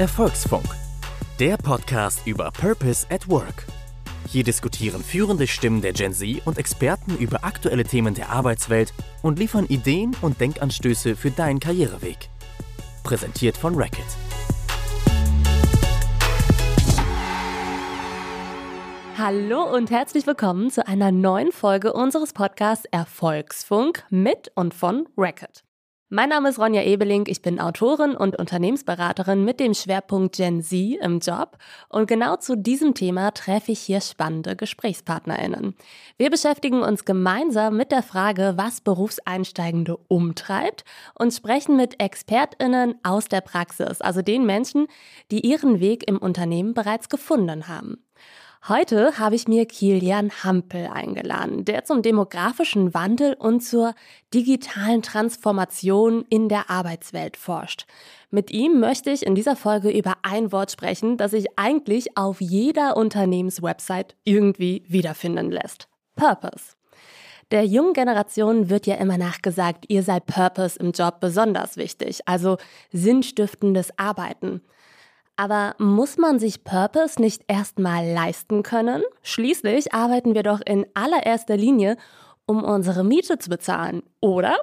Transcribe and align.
Erfolgsfunk, 0.00 0.64
der 1.38 1.58
Podcast 1.58 2.26
über 2.26 2.50
Purpose 2.52 3.06
at 3.10 3.28
Work. 3.28 3.66
Hier 4.26 4.42
diskutieren 4.42 5.04
führende 5.04 5.46
Stimmen 5.46 5.82
der 5.82 5.92
Gen 5.92 6.14
Z 6.14 6.40
und 6.46 6.56
Experten 6.56 7.18
über 7.18 7.44
aktuelle 7.44 7.84
Themen 7.84 8.14
der 8.14 8.30
Arbeitswelt 8.30 8.94
und 9.20 9.38
liefern 9.38 9.66
Ideen 9.66 10.16
und 10.22 10.40
Denkanstöße 10.40 11.16
für 11.16 11.30
deinen 11.30 11.60
Karriereweg. 11.60 12.30
Präsentiert 13.02 13.58
von 13.58 13.74
Racket. 13.74 14.06
Hallo 19.18 19.64
und 19.64 19.90
herzlich 19.90 20.26
willkommen 20.26 20.70
zu 20.70 20.88
einer 20.88 21.12
neuen 21.12 21.52
Folge 21.52 21.92
unseres 21.92 22.32
Podcasts 22.32 22.86
Erfolgsfunk 22.90 24.04
mit 24.08 24.50
und 24.54 24.72
von 24.72 25.06
Racket. 25.18 25.62
Mein 26.12 26.30
Name 26.30 26.48
ist 26.48 26.58
Ronja 26.58 26.82
Ebeling, 26.82 27.26
ich 27.28 27.40
bin 27.40 27.60
Autorin 27.60 28.16
und 28.16 28.36
Unternehmensberaterin 28.36 29.44
mit 29.44 29.60
dem 29.60 29.74
Schwerpunkt 29.74 30.34
Gen 30.34 30.60
Z 30.60 30.98
im 31.00 31.20
Job 31.20 31.56
und 31.88 32.08
genau 32.08 32.34
zu 32.34 32.56
diesem 32.56 32.94
Thema 32.94 33.30
treffe 33.30 33.70
ich 33.70 33.78
hier 33.78 34.00
spannende 34.00 34.56
Gesprächspartnerinnen. 34.56 35.76
Wir 36.16 36.28
beschäftigen 36.28 36.82
uns 36.82 37.04
gemeinsam 37.04 37.76
mit 37.76 37.92
der 37.92 38.02
Frage, 38.02 38.54
was 38.56 38.80
Berufseinsteigende 38.80 39.98
umtreibt 40.08 40.84
und 41.14 41.32
sprechen 41.32 41.76
mit 41.76 42.02
Expertinnen 42.02 42.96
aus 43.04 43.28
der 43.28 43.40
Praxis, 43.40 44.00
also 44.00 44.20
den 44.20 44.44
Menschen, 44.44 44.88
die 45.30 45.46
ihren 45.46 45.78
Weg 45.78 46.08
im 46.08 46.18
Unternehmen 46.18 46.74
bereits 46.74 47.08
gefunden 47.08 47.68
haben. 47.68 48.04
Heute 48.68 49.18
habe 49.18 49.36
ich 49.36 49.48
mir 49.48 49.64
Kilian 49.64 50.30
Hampel 50.44 50.86
eingeladen, 50.88 51.64
der 51.64 51.84
zum 51.84 52.02
demografischen 52.02 52.92
Wandel 52.92 53.32
und 53.32 53.62
zur 53.62 53.94
digitalen 54.34 55.00
Transformation 55.00 56.26
in 56.28 56.50
der 56.50 56.68
Arbeitswelt 56.68 57.38
forscht. 57.38 57.86
Mit 58.30 58.50
ihm 58.50 58.78
möchte 58.78 59.10
ich 59.10 59.24
in 59.24 59.34
dieser 59.34 59.56
Folge 59.56 59.90
über 59.90 60.18
ein 60.22 60.52
Wort 60.52 60.70
sprechen, 60.70 61.16
das 61.16 61.30
sich 61.30 61.46
eigentlich 61.56 62.18
auf 62.18 62.42
jeder 62.42 62.98
Unternehmenswebsite 62.98 64.14
irgendwie 64.24 64.84
wiederfinden 64.86 65.50
lässt. 65.50 65.88
Purpose. 66.14 66.76
Der 67.50 67.64
jungen 67.64 67.94
Generation 67.94 68.68
wird 68.68 68.86
ja 68.86 68.96
immer 68.96 69.16
nachgesagt, 69.16 69.86
ihr 69.88 70.02
sei 70.02 70.20
Purpose 70.20 70.78
im 70.78 70.92
Job 70.92 71.18
besonders 71.18 71.78
wichtig, 71.78 72.20
also 72.26 72.58
sinnstiftendes 72.92 73.98
Arbeiten. 73.98 74.60
Aber 75.40 75.74
muss 75.78 76.18
man 76.18 76.38
sich 76.38 76.64
Purpose 76.64 77.18
nicht 77.18 77.44
erstmal 77.48 78.06
leisten 78.06 78.62
können? 78.62 79.02
Schließlich 79.22 79.94
arbeiten 79.94 80.34
wir 80.34 80.42
doch 80.42 80.60
in 80.60 80.84
allererster 80.92 81.56
Linie, 81.56 81.96
um 82.44 82.62
unsere 82.62 83.04
Miete 83.04 83.38
zu 83.38 83.48
bezahlen, 83.48 84.02
oder? 84.20 84.58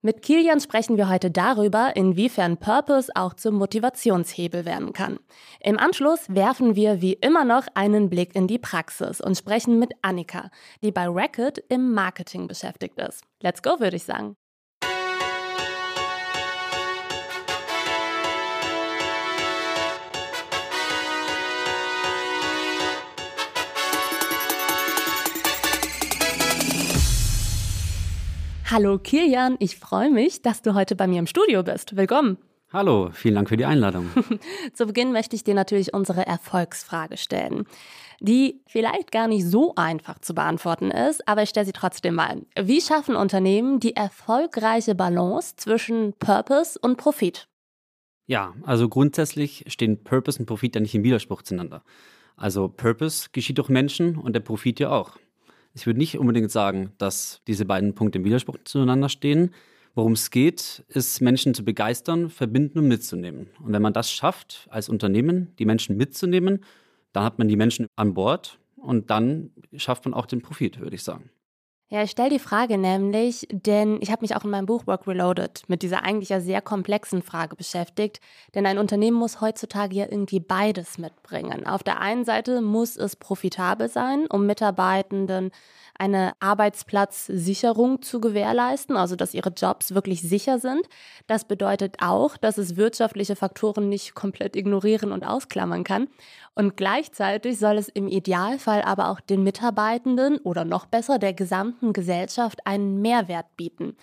Mit 0.00 0.22
Kilian 0.22 0.60
sprechen 0.60 0.96
wir 0.96 1.08
heute 1.08 1.32
darüber, 1.32 1.96
inwiefern 1.96 2.56
Purpose 2.56 3.10
auch 3.16 3.34
zum 3.34 3.56
Motivationshebel 3.56 4.64
werden 4.64 4.92
kann. 4.92 5.18
Im 5.58 5.76
Anschluss 5.76 6.20
werfen 6.28 6.76
wir 6.76 7.02
wie 7.02 7.14
immer 7.14 7.44
noch 7.44 7.66
einen 7.74 8.08
Blick 8.08 8.36
in 8.36 8.46
die 8.46 8.60
Praxis 8.60 9.20
und 9.20 9.36
sprechen 9.36 9.80
mit 9.80 9.90
Annika, 10.02 10.50
die 10.84 10.92
bei 10.92 11.08
Racket 11.08 11.64
im 11.68 11.94
Marketing 11.94 12.46
beschäftigt 12.46 12.96
ist. 13.00 13.24
Let's 13.42 13.60
go, 13.60 13.80
würde 13.80 13.96
ich 13.96 14.04
sagen. 14.04 14.36
Hallo 28.72 28.98
Kirjan, 28.98 29.56
ich 29.58 29.76
freue 29.76 30.10
mich, 30.10 30.40
dass 30.40 30.62
du 30.62 30.72
heute 30.72 30.96
bei 30.96 31.06
mir 31.06 31.18
im 31.18 31.26
Studio 31.26 31.62
bist. 31.62 31.94
Willkommen. 31.94 32.38
Hallo, 32.72 33.10
vielen 33.12 33.34
Dank 33.34 33.50
für 33.50 33.58
die 33.58 33.66
Einladung. 33.66 34.08
Zu 34.72 34.86
Beginn 34.86 35.12
möchte 35.12 35.36
ich 35.36 35.44
dir 35.44 35.52
natürlich 35.52 35.92
unsere 35.92 36.26
Erfolgsfrage 36.26 37.18
stellen, 37.18 37.66
die 38.20 38.62
vielleicht 38.66 39.12
gar 39.12 39.28
nicht 39.28 39.44
so 39.44 39.74
einfach 39.76 40.20
zu 40.20 40.34
beantworten 40.34 40.90
ist, 40.90 41.28
aber 41.28 41.42
ich 41.42 41.50
stelle 41.50 41.66
sie 41.66 41.72
trotzdem 41.72 42.14
mal. 42.14 42.46
Wie 42.58 42.80
schaffen 42.80 43.14
Unternehmen 43.14 43.78
die 43.78 43.94
erfolgreiche 43.94 44.94
Balance 44.94 45.56
zwischen 45.56 46.14
Purpose 46.14 46.78
und 46.80 46.96
Profit? 46.96 47.48
Ja, 48.26 48.54
also 48.62 48.88
grundsätzlich 48.88 49.64
stehen 49.66 50.02
Purpose 50.02 50.38
und 50.38 50.46
Profit 50.46 50.76
ja 50.76 50.80
nicht 50.80 50.94
im 50.94 51.04
Widerspruch 51.04 51.42
zueinander. 51.42 51.84
Also 52.36 52.68
Purpose 52.68 53.28
geschieht 53.32 53.58
durch 53.58 53.68
Menschen 53.68 54.16
und 54.16 54.32
der 54.32 54.40
Profit 54.40 54.80
ja 54.80 54.88
auch. 54.88 55.18
Ich 55.74 55.86
würde 55.86 55.98
nicht 55.98 56.18
unbedingt 56.18 56.50
sagen, 56.50 56.92
dass 56.98 57.40
diese 57.46 57.64
beiden 57.64 57.94
Punkte 57.94 58.18
im 58.18 58.24
Widerspruch 58.24 58.58
zueinander 58.64 59.08
stehen. 59.08 59.54
Worum 59.94 60.12
es 60.12 60.30
geht, 60.30 60.84
ist, 60.88 61.20
Menschen 61.20 61.54
zu 61.54 61.64
begeistern, 61.64 62.30
verbinden 62.30 62.78
und 62.78 62.88
mitzunehmen. 62.88 63.48
Und 63.62 63.72
wenn 63.72 63.82
man 63.82 63.92
das 63.92 64.10
schafft, 64.10 64.66
als 64.70 64.88
Unternehmen, 64.88 65.54
die 65.58 65.66
Menschen 65.66 65.96
mitzunehmen, 65.96 66.64
dann 67.12 67.24
hat 67.24 67.38
man 67.38 67.48
die 67.48 67.56
Menschen 67.56 67.86
an 67.96 68.14
Bord 68.14 68.58
und 68.76 69.10
dann 69.10 69.50
schafft 69.76 70.04
man 70.04 70.14
auch 70.14 70.26
den 70.26 70.40
Profit, 70.40 70.80
würde 70.80 70.96
ich 70.96 71.02
sagen. 71.02 71.30
Ja, 71.92 72.02
ich 72.02 72.12
stelle 72.12 72.30
die 72.30 72.38
Frage 72.38 72.78
nämlich, 72.78 73.46
denn 73.50 73.98
ich 74.00 74.10
habe 74.10 74.22
mich 74.22 74.34
auch 74.34 74.44
in 74.44 74.50
meinem 74.50 74.64
Buch 74.64 74.86
Work 74.86 75.06
Reloaded 75.06 75.64
mit 75.68 75.82
dieser 75.82 76.04
eigentlich 76.04 76.30
ja 76.30 76.40
sehr 76.40 76.62
komplexen 76.62 77.20
Frage 77.20 77.54
beschäftigt. 77.54 78.22
Denn 78.54 78.64
ein 78.64 78.78
Unternehmen 78.78 79.18
muss 79.18 79.42
heutzutage 79.42 79.94
ja 79.94 80.06
irgendwie 80.10 80.40
beides 80.40 80.96
mitbringen. 80.96 81.66
Auf 81.66 81.82
der 81.82 82.00
einen 82.00 82.24
Seite 82.24 82.62
muss 82.62 82.96
es 82.96 83.14
profitabel 83.14 83.90
sein, 83.90 84.26
um 84.26 84.46
Mitarbeitenden 84.46 85.50
eine 85.98 86.32
Arbeitsplatzsicherung 86.40 88.02
zu 88.02 88.20
gewährleisten, 88.20 88.96
also 88.96 89.14
dass 89.14 89.34
ihre 89.34 89.50
Jobs 89.50 89.94
wirklich 89.94 90.22
sicher 90.22 90.58
sind. 90.58 90.88
Das 91.26 91.44
bedeutet 91.44 91.96
auch, 92.00 92.36
dass 92.36 92.58
es 92.58 92.76
wirtschaftliche 92.76 93.36
Faktoren 93.36 93.88
nicht 93.88 94.14
komplett 94.14 94.56
ignorieren 94.56 95.12
und 95.12 95.24
ausklammern 95.24 95.84
kann. 95.84 96.08
Und 96.54 96.76
gleichzeitig 96.76 97.58
soll 97.58 97.78
es 97.78 97.88
im 97.88 98.08
Idealfall 98.08 98.82
aber 98.82 99.10
auch 99.10 99.20
den 99.20 99.42
Mitarbeitenden 99.42 100.38
oder 100.38 100.64
noch 100.64 100.86
besser 100.86 101.18
der 101.18 101.34
gesamten 101.34 101.81
Gesellschaft 101.92 102.66
einen 102.66 103.02
Mehrwert 103.02 103.56
bieten. 103.56 103.96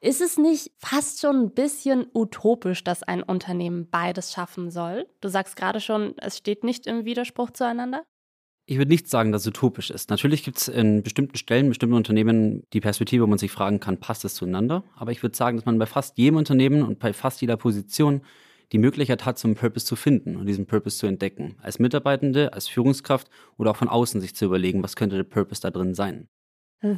Ist 0.00 0.20
es 0.20 0.38
nicht 0.38 0.70
fast 0.78 1.20
schon 1.20 1.36
ein 1.36 1.50
bisschen 1.50 2.06
utopisch, 2.14 2.84
dass 2.84 3.02
ein 3.02 3.22
Unternehmen 3.22 3.88
beides 3.90 4.32
schaffen 4.32 4.70
soll? 4.70 5.08
Du 5.20 5.28
sagst 5.28 5.56
gerade 5.56 5.80
schon, 5.80 6.14
es 6.18 6.36
steht 6.36 6.62
nicht 6.62 6.86
im 6.86 7.04
Widerspruch 7.04 7.50
zueinander? 7.50 8.04
Ich 8.66 8.78
würde 8.78 8.90
nicht 8.90 9.08
sagen, 9.08 9.32
dass 9.32 9.42
es 9.42 9.48
utopisch 9.48 9.90
ist. 9.90 10.10
Natürlich 10.10 10.42
gibt 10.42 10.58
es 10.58 10.68
in 10.68 11.02
bestimmten 11.02 11.36
Stellen, 11.36 11.68
bestimmten 11.68 11.94
Unternehmen 11.94 12.64
die 12.72 12.80
Perspektive, 12.80 13.22
wo 13.22 13.28
man 13.28 13.38
sich 13.38 13.52
fragen 13.52 13.80
kann, 13.80 13.98
passt 13.98 14.24
das 14.24 14.34
zueinander? 14.34 14.82
Aber 14.96 15.12
ich 15.12 15.22
würde 15.22 15.36
sagen, 15.36 15.56
dass 15.56 15.66
man 15.66 15.78
bei 15.78 15.86
fast 15.86 16.18
jedem 16.18 16.36
Unternehmen 16.36 16.82
und 16.82 16.98
bei 16.98 17.12
fast 17.12 17.40
jeder 17.40 17.56
Position 17.56 18.22
die 18.72 18.78
Möglichkeit 18.78 19.24
hat, 19.24 19.42
einen 19.44 19.54
Purpose 19.54 19.86
zu 19.86 19.94
finden 19.94 20.36
und 20.36 20.46
diesen 20.46 20.66
Purpose 20.66 20.98
zu 20.98 21.06
entdecken. 21.06 21.56
Als 21.62 21.78
Mitarbeitende, 21.78 22.52
als 22.52 22.66
Führungskraft 22.68 23.28
oder 23.56 23.70
auch 23.70 23.76
von 23.76 23.88
außen 23.88 24.20
sich 24.20 24.34
zu 24.34 24.44
überlegen, 24.44 24.82
was 24.82 24.96
könnte 24.96 25.16
der 25.16 25.24
Purpose 25.24 25.60
da 25.60 25.70
drin 25.70 25.94
sein. 25.94 26.28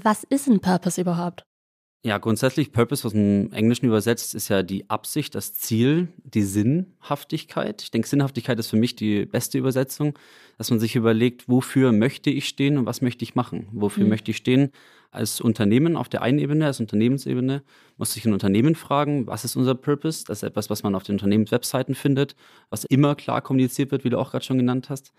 Was 0.02 0.24
ist 0.24 0.48
ein 0.48 0.60
Purpose 0.60 1.00
überhaupt? 1.00 1.44
Ja, 2.04 2.18
grundsätzlich 2.18 2.70
Purpose, 2.72 3.02
was 3.02 3.12
im 3.12 3.52
Englischen 3.52 3.86
übersetzt, 3.86 4.32
ist 4.36 4.48
ja 4.48 4.62
die 4.62 4.88
Absicht, 4.88 5.34
das 5.34 5.54
Ziel, 5.54 6.08
die 6.22 6.42
Sinnhaftigkeit. 6.42 7.82
Ich 7.82 7.90
denke, 7.90 8.06
Sinnhaftigkeit 8.06 8.56
ist 8.60 8.68
für 8.68 8.76
mich 8.76 8.94
die 8.94 9.26
beste 9.26 9.58
Übersetzung, 9.58 10.16
dass 10.58 10.70
man 10.70 10.78
sich 10.78 10.94
überlegt, 10.94 11.48
wofür 11.48 11.90
möchte 11.90 12.30
ich 12.30 12.46
stehen 12.46 12.78
und 12.78 12.86
was 12.86 13.02
möchte 13.02 13.24
ich 13.24 13.34
machen? 13.34 13.66
Wofür 13.72 14.04
mhm. 14.04 14.10
möchte 14.10 14.30
ich 14.30 14.36
stehen? 14.36 14.70
Als 15.10 15.40
Unternehmen 15.40 15.96
auf 15.96 16.08
der 16.08 16.22
einen 16.22 16.38
Ebene, 16.38 16.66
als 16.66 16.78
Unternehmensebene, 16.78 17.64
muss 17.96 18.12
sich 18.12 18.24
ein 18.26 18.32
Unternehmen 18.32 18.76
fragen, 18.76 19.26
was 19.26 19.44
ist 19.44 19.56
unser 19.56 19.74
Purpose? 19.74 20.24
Das 20.24 20.38
ist 20.38 20.42
etwas, 20.44 20.70
was 20.70 20.84
man 20.84 20.94
auf 20.94 21.02
den 21.02 21.16
Unternehmenswebseiten 21.16 21.96
findet, 21.96 22.36
was 22.70 22.84
immer 22.84 23.16
klar 23.16 23.42
kommuniziert 23.42 23.90
wird, 23.90 24.04
wie 24.04 24.10
du 24.10 24.18
auch 24.18 24.30
gerade 24.30 24.44
schon 24.44 24.58
genannt 24.58 24.88
hast. 24.88 25.12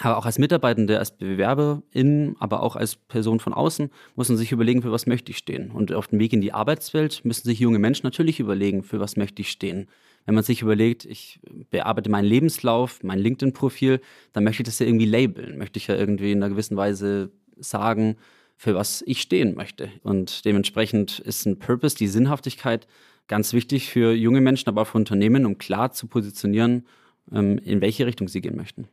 Aber 0.00 0.16
auch 0.16 0.26
als 0.26 0.38
Mitarbeitende, 0.38 0.98
als 0.98 1.10
Bewerberin, 1.10 2.34
aber 2.38 2.62
auch 2.62 2.76
als 2.76 2.96
Person 2.96 3.40
von 3.40 3.52
außen, 3.52 3.90
muss 4.16 4.28
man 4.28 4.38
sich 4.38 4.50
überlegen, 4.50 4.82
für 4.82 4.92
was 4.92 5.06
möchte 5.06 5.32
ich 5.32 5.38
stehen. 5.38 5.70
Und 5.70 5.92
auf 5.92 6.08
dem 6.08 6.18
Weg 6.18 6.32
in 6.32 6.40
die 6.40 6.52
Arbeitswelt 6.52 7.24
müssen 7.24 7.44
sich 7.44 7.58
junge 7.58 7.78
Menschen 7.78 8.06
natürlich 8.06 8.40
überlegen, 8.40 8.82
für 8.82 9.00
was 9.00 9.16
möchte 9.16 9.42
ich 9.42 9.50
stehen. 9.50 9.88
Wenn 10.24 10.34
man 10.34 10.44
sich 10.44 10.62
überlegt, 10.62 11.04
ich 11.04 11.40
bearbeite 11.70 12.08
meinen 12.08 12.24
Lebenslauf, 12.24 13.02
mein 13.02 13.18
LinkedIn-Profil, 13.18 14.00
dann 14.32 14.44
möchte 14.44 14.62
ich 14.62 14.66
das 14.66 14.78
ja 14.78 14.86
irgendwie 14.86 15.06
labeln. 15.06 15.58
Möchte 15.58 15.78
ich 15.78 15.88
ja 15.88 15.96
irgendwie 15.96 16.32
in 16.32 16.42
einer 16.42 16.50
gewissen 16.50 16.76
Weise 16.76 17.30
sagen, 17.58 18.16
für 18.56 18.74
was 18.74 19.02
ich 19.06 19.20
stehen 19.20 19.56
möchte. 19.56 19.90
Und 20.04 20.44
dementsprechend 20.44 21.18
ist 21.18 21.44
ein 21.46 21.58
Purpose, 21.58 21.96
die 21.96 22.06
Sinnhaftigkeit, 22.08 22.86
ganz 23.26 23.52
wichtig 23.52 23.90
für 23.90 24.12
junge 24.12 24.40
Menschen, 24.40 24.68
aber 24.68 24.82
auch 24.82 24.86
für 24.86 24.98
Unternehmen, 24.98 25.44
um 25.44 25.58
klar 25.58 25.92
zu 25.92 26.06
positionieren, 26.06 26.86
ähm, 27.32 27.58
in 27.58 27.80
welche 27.80 28.06
Richtung 28.06 28.28
sie 28.28 28.40
gehen 28.40 28.56
möchten. 28.56 28.88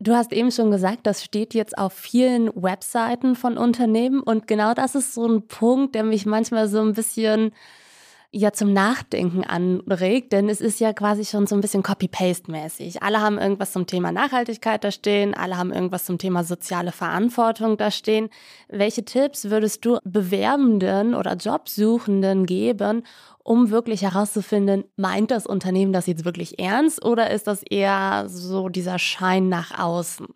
Du 0.00 0.14
hast 0.14 0.32
eben 0.32 0.50
schon 0.50 0.70
gesagt, 0.70 1.06
das 1.06 1.22
steht 1.22 1.54
jetzt 1.54 1.78
auf 1.78 1.92
vielen 1.92 2.48
Webseiten 2.54 3.36
von 3.36 3.56
Unternehmen 3.56 4.20
und 4.20 4.46
genau 4.46 4.74
das 4.74 4.94
ist 4.94 5.14
so 5.14 5.26
ein 5.26 5.46
Punkt, 5.46 5.94
der 5.94 6.04
mich 6.04 6.26
manchmal 6.26 6.68
so 6.68 6.80
ein 6.80 6.92
bisschen 6.94 7.52
ja 8.34 8.52
zum 8.52 8.72
Nachdenken 8.72 9.44
anregt, 9.44 10.32
denn 10.32 10.48
es 10.48 10.60
ist 10.60 10.80
ja 10.80 10.92
quasi 10.92 11.24
schon 11.24 11.46
so 11.46 11.54
ein 11.54 11.60
bisschen 11.60 11.82
Copy-Paste-mäßig. 11.82 13.02
Alle 13.02 13.20
haben 13.20 13.38
irgendwas 13.38 13.72
zum 13.72 13.86
Thema 13.86 14.10
Nachhaltigkeit 14.10 14.82
da 14.82 14.90
stehen, 14.90 15.34
alle 15.34 15.56
haben 15.56 15.72
irgendwas 15.72 16.04
zum 16.04 16.18
Thema 16.18 16.42
soziale 16.42 16.90
Verantwortung 16.90 17.76
da 17.76 17.90
stehen. 17.90 18.28
Welche 18.68 19.04
Tipps 19.04 19.50
würdest 19.50 19.84
du 19.84 19.98
Bewerbenden 20.04 21.14
oder 21.14 21.36
Jobsuchenden 21.36 22.44
geben, 22.46 23.04
um 23.44 23.70
wirklich 23.70 24.02
herauszufinden, 24.02 24.84
meint 24.96 25.30
das 25.30 25.46
Unternehmen 25.46 25.92
das 25.92 26.06
jetzt 26.06 26.24
wirklich 26.24 26.58
ernst 26.58 27.04
oder 27.04 27.30
ist 27.30 27.46
das 27.46 27.62
eher 27.62 28.24
so 28.28 28.68
dieser 28.68 28.98
Schein 28.98 29.48
nach 29.48 29.78
außen? 29.78 30.26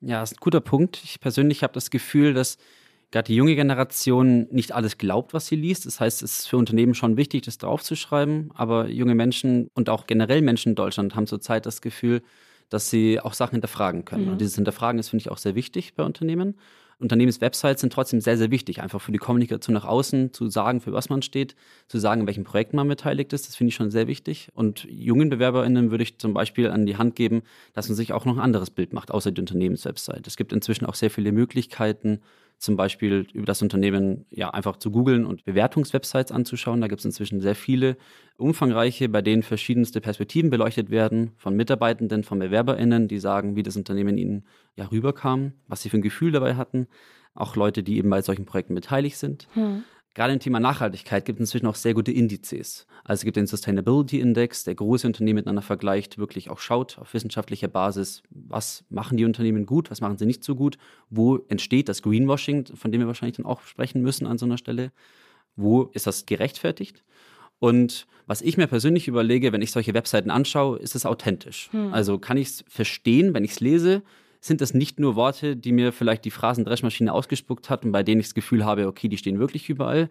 Ja, 0.00 0.22
ist 0.22 0.34
ein 0.34 0.40
guter 0.40 0.60
Punkt. 0.60 1.00
Ich 1.02 1.18
persönlich 1.18 1.62
habe 1.62 1.72
das 1.72 1.90
Gefühl, 1.90 2.34
dass 2.34 2.58
gerade 3.14 3.28
die 3.28 3.36
junge 3.36 3.54
Generation 3.54 4.48
nicht 4.50 4.72
alles 4.72 4.98
glaubt, 4.98 5.34
was 5.34 5.46
sie 5.46 5.54
liest. 5.54 5.86
Das 5.86 6.00
heißt, 6.00 6.20
es 6.24 6.40
ist 6.40 6.48
für 6.48 6.56
Unternehmen 6.56 6.94
schon 6.94 7.16
wichtig, 7.16 7.42
das 7.42 7.58
draufzuschreiben. 7.58 8.50
Aber 8.54 8.88
junge 8.88 9.14
Menschen 9.14 9.68
und 9.74 9.88
auch 9.88 10.08
generell 10.08 10.42
Menschen 10.42 10.70
in 10.70 10.74
Deutschland 10.74 11.14
haben 11.14 11.28
zurzeit 11.28 11.64
das 11.64 11.80
Gefühl, 11.80 12.22
dass 12.70 12.90
sie 12.90 13.20
auch 13.20 13.32
Sachen 13.32 13.52
hinterfragen 13.52 14.04
können. 14.04 14.24
Mhm. 14.24 14.32
Und 14.32 14.40
dieses 14.40 14.56
Hinterfragen 14.56 14.98
ist, 14.98 15.10
finde 15.10 15.22
ich, 15.22 15.30
auch 15.30 15.38
sehr 15.38 15.54
wichtig 15.54 15.94
bei 15.94 16.02
Unternehmen. 16.02 16.56
Unternehmenswebsites 16.98 17.80
sind 17.80 17.92
trotzdem 17.92 18.20
sehr, 18.20 18.36
sehr 18.36 18.50
wichtig, 18.50 18.82
einfach 18.82 19.00
für 19.00 19.12
die 19.12 19.18
Kommunikation 19.18 19.74
nach 19.74 19.84
außen, 19.84 20.32
zu 20.32 20.48
sagen, 20.48 20.80
für 20.80 20.92
was 20.92 21.08
man 21.08 21.22
steht, 21.22 21.54
zu 21.88 21.98
sagen, 21.98 22.22
in 22.22 22.26
welchen 22.26 22.44
Projekten 22.44 22.76
man 22.76 22.88
beteiligt 22.88 23.32
ist. 23.32 23.48
Das 23.48 23.56
finde 23.56 23.68
ich 23.68 23.74
schon 23.74 23.90
sehr 23.90 24.06
wichtig. 24.06 24.48
Und 24.54 24.84
jungen 24.90 25.30
BewerberInnen 25.30 25.90
würde 25.90 26.04
ich 26.04 26.18
zum 26.18 26.34
Beispiel 26.34 26.70
an 26.70 26.86
die 26.86 26.96
Hand 26.96 27.16
geben, 27.16 27.42
dass 27.72 27.88
man 27.88 27.96
sich 27.96 28.12
auch 28.12 28.24
noch 28.24 28.36
ein 28.36 28.42
anderes 28.42 28.70
Bild 28.70 28.92
macht, 28.92 29.10
außer 29.10 29.32
die 29.32 29.40
Unternehmenswebsite. 29.40 30.22
Es 30.26 30.36
gibt 30.36 30.52
inzwischen 30.52 30.86
auch 30.86 30.94
sehr 30.94 31.10
viele 31.10 31.32
Möglichkeiten, 31.32 32.20
zum 32.58 32.76
Beispiel 32.76 33.26
über 33.32 33.46
das 33.46 33.62
Unternehmen 33.62 34.24
ja 34.30 34.50
einfach 34.50 34.76
zu 34.76 34.90
googeln 34.90 35.26
und 35.26 35.44
Bewertungswebsites 35.44 36.32
anzuschauen. 36.32 36.80
Da 36.80 36.86
gibt 36.88 37.00
es 37.00 37.04
inzwischen 37.04 37.40
sehr 37.40 37.54
viele 37.54 37.96
umfangreiche, 38.38 39.08
bei 39.08 39.22
denen 39.22 39.42
verschiedenste 39.42 40.00
Perspektiven 40.00 40.50
beleuchtet 40.50 40.90
werden, 40.90 41.32
von 41.36 41.56
Mitarbeitenden, 41.56 42.24
von 42.24 42.38
BewerberInnen, 42.38 43.08
die 43.08 43.18
sagen, 43.18 43.56
wie 43.56 43.62
das 43.62 43.76
Unternehmen 43.76 44.16
ihnen 44.18 44.44
ja 44.76 44.86
rüberkam, 44.86 45.52
was 45.68 45.82
sie 45.82 45.90
für 45.90 45.98
ein 45.98 46.02
Gefühl 46.02 46.32
dabei 46.32 46.56
hatten. 46.56 46.86
Auch 47.34 47.56
Leute, 47.56 47.82
die 47.82 47.96
eben 47.98 48.10
bei 48.10 48.22
solchen 48.22 48.44
Projekten 48.44 48.74
beteiligt 48.74 49.16
sind. 49.16 49.48
Hm. 49.54 49.84
Gerade 50.14 50.32
im 50.32 50.38
Thema 50.38 50.60
Nachhaltigkeit 50.60 51.24
gibt 51.24 51.40
es 51.40 51.48
inzwischen 51.48 51.66
auch 51.66 51.74
sehr 51.74 51.92
gute 51.92 52.12
Indizes. 52.12 52.86
Also 53.02 53.20
es 53.20 53.24
gibt 53.24 53.36
den 53.36 53.48
Sustainability 53.48 54.20
Index, 54.20 54.62
der 54.62 54.76
große 54.76 55.08
Unternehmen 55.08 55.38
miteinander 55.38 55.60
vergleicht, 55.60 56.18
wirklich 56.18 56.50
auch 56.50 56.60
schaut 56.60 56.98
auf 56.98 57.12
wissenschaftlicher 57.14 57.66
Basis, 57.66 58.22
was 58.30 58.84
machen 58.90 59.16
die 59.16 59.24
Unternehmen 59.24 59.66
gut, 59.66 59.90
was 59.90 60.00
machen 60.00 60.16
sie 60.16 60.24
nicht 60.24 60.44
so 60.44 60.54
gut, 60.54 60.78
wo 61.10 61.38
entsteht 61.48 61.88
das 61.88 62.00
Greenwashing, 62.02 62.66
von 62.76 62.92
dem 62.92 63.00
wir 63.00 63.08
wahrscheinlich 63.08 63.38
dann 63.38 63.46
auch 63.46 63.62
sprechen 63.62 64.02
müssen 64.02 64.26
an 64.26 64.38
so 64.38 64.46
einer 64.46 64.56
Stelle, 64.56 64.92
wo 65.56 65.82
ist 65.82 66.06
das 66.06 66.26
gerechtfertigt. 66.26 67.02
Und 67.58 68.06
was 68.26 68.40
ich 68.40 68.56
mir 68.56 68.68
persönlich 68.68 69.08
überlege, 69.08 69.52
wenn 69.52 69.62
ich 69.62 69.72
solche 69.72 69.94
Webseiten 69.94 70.30
anschaue, 70.30 70.78
ist 70.78 70.94
es 70.94 71.06
authentisch. 71.06 71.70
Hm. 71.72 71.92
Also 71.92 72.18
kann 72.18 72.36
ich 72.36 72.48
es 72.48 72.64
verstehen, 72.68 73.34
wenn 73.34 73.44
ich 73.44 73.52
es 73.52 73.60
lese, 73.60 74.02
sind 74.44 74.60
das 74.60 74.74
nicht 74.74 75.00
nur 75.00 75.16
Worte, 75.16 75.56
die 75.56 75.72
mir 75.72 75.90
vielleicht 75.90 76.24
die 76.26 76.30
Phrasendreschmaschine 76.30 77.12
ausgespuckt 77.12 77.70
hat 77.70 77.84
und 77.84 77.92
bei 77.92 78.02
denen 78.02 78.20
ich 78.20 78.26
das 78.26 78.34
Gefühl 78.34 78.64
habe, 78.64 78.86
okay, 78.86 79.08
die 79.08 79.16
stehen 79.16 79.38
wirklich 79.38 79.70
überall. 79.70 80.10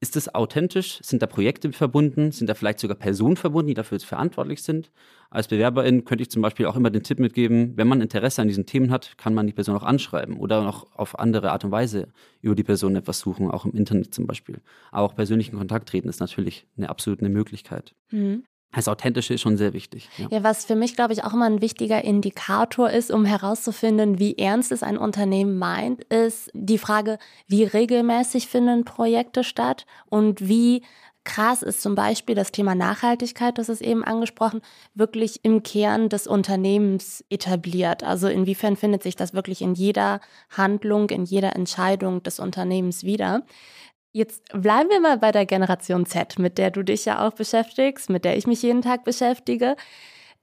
Ist 0.00 0.16
das 0.16 0.34
authentisch? 0.34 0.98
Sind 1.02 1.20
da 1.22 1.26
Projekte 1.26 1.72
verbunden? 1.72 2.30
Sind 2.32 2.48
da 2.48 2.54
vielleicht 2.54 2.80
sogar 2.80 2.96
Personen 2.96 3.36
verbunden, 3.36 3.68
die 3.68 3.74
dafür 3.74 4.00
verantwortlich 4.00 4.62
sind? 4.62 4.90
Als 5.30 5.48
Bewerberin 5.48 6.04
könnte 6.04 6.22
ich 6.22 6.30
zum 6.30 6.40
Beispiel 6.40 6.66
auch 6.66 6.76
immer 6.76 6.90
den 6.90 7.02
Tipp 7.02 7.18
mitgeben, 7.18 7.76
wenn 7.76 7.88
man 7.88 8.00
Interesse 8.00 8.40
an 8.40 8.48
diesen 8.48 8.64
Themen 8.64 8.90
hat, 8.90 9.18
kann 9.18 9.34
man 9.34 9.46
die 9.46 9.52
Person 9.52 9.76
auch 9.76 9.82
anschreiben 9.82 10.38
oder 10.38 10.62
noch 10.62 10.92
auf 10.96 11.18
andere 11.18 11.52
Art 11.52 11.64
und 11.64 11.70
Weise 11.70 12.08
über 12.40 12.54
die 12.54 12.64
Person 12.64 12.96
etwas 12.96 13.20
suchen, 13.20 13.50
auch 13.50 13.66
im 13.66 13.72
Internet 13.72 14.14
zum 14.14 14.26
Beispiel. 14.26 14.60
Aber 14.90 15.06
auch 15.06 15.14
persönlichen 15.14 15.56
Kontakt 15.56 15.88
treten 15.88 16.08
ist 16.08 16.20
natürlich 16.20 16.66
eine 16.76 16.88
absolute 16.88 17.28
Möglichkeit. 17.28 17.94
Mhm. 18.10 18.44
Das 18.72 18.88
Authentische 18.88 19.34
ist 19.34 19.40
schon 19.40 19.56
sehr 19.56 19.72
wichtig. 19.72 20.08
Ja. 20.18 20.28
ja, 20.30 20.42
was 20.42 20.66
für 20.66 20.76
mich, 20.76 20.96
glaube 20.96 21.14
ich, 21.14 21.24
auch 21.24 21.32
immer 21.32 21.46
ein 21.46 21.62
wichtiger 21.62 22.04
Indikator 22.04 22.90
ist, 22.90 23.10
um 23.10 23.24
herauszufinden, 23.24 24.18
wie 24.18 24.36
ernst 24.36 24.70
es 24.70 24.82
ein 24.82 24.98
Unternehmen 24.98 25.56
meint, 25.56 26.04
ist 26.04 26.50
die 26.52 26.78
Frage, 26.78 27.18
wie 27.46 27.64
regelmäßig 27.64 28.48
finden 28.48 28.84
Projekte 28.84 29.44
statt 29.44 29.86
und 30.10 30.46
wie 30.46 30.82
krass 31.26 31.62
ist 31.62 31.82
zum 31.82 31.94
Beispiel 31.94 32.34
das 32.34 32.52
Thema 32.52 32.74
Nachhaltigkeit, 32.74 33.58
das 33.58 33.68
ist 33.68 33.82
eben 33.82 34.04
angesprochen, 34.04 34.62
wirklich 34.94 35.44
im 35.44 35.62
Kern 35.62 36.08
des 36.08 36.26
Unternehmens 36.26 37.24
etabliert. 37.28 38.02
Also 38.04 38.28
inwiefern 38.28 38.76
findet 38.76 39.02
sich 39.02 39.16
das 39.16 39.34
wirklich 39.34 39.60
in 39.60 39.74
jeder 39.74 40.20
Handlung, 40.50 41.10
in 41.10 41.24
jeder 41.24 41.54
Entscheidung 41.54 42.22
des 42.22 42.38
Unternehmens 42.38 43.04
wieder. 43.04 43.42
Jetzt 44.16 44.44
bleiben 44.54 44.88
wir 44.88 44.98
mal 44.98 45.18
bei 45.18 45.30
der 45.30 45.44
Generation 45.44 46.06
Z, 46.06 46.38
mit 46.38 46.56
der 46.56 46.70
du 46.70 46.82
dich 46.82 47.04
ja 47.04 47.26
auch 47.26 47.34
beschäftigst, 47.34 48.08
mit 48.08 48.24
der 48.24 48.38
ich 48.38 48.46
mich 48.46 48.62
jeden 48.62 48.80
Tag 48.80 49.04
beschäftige. 49.04 49.76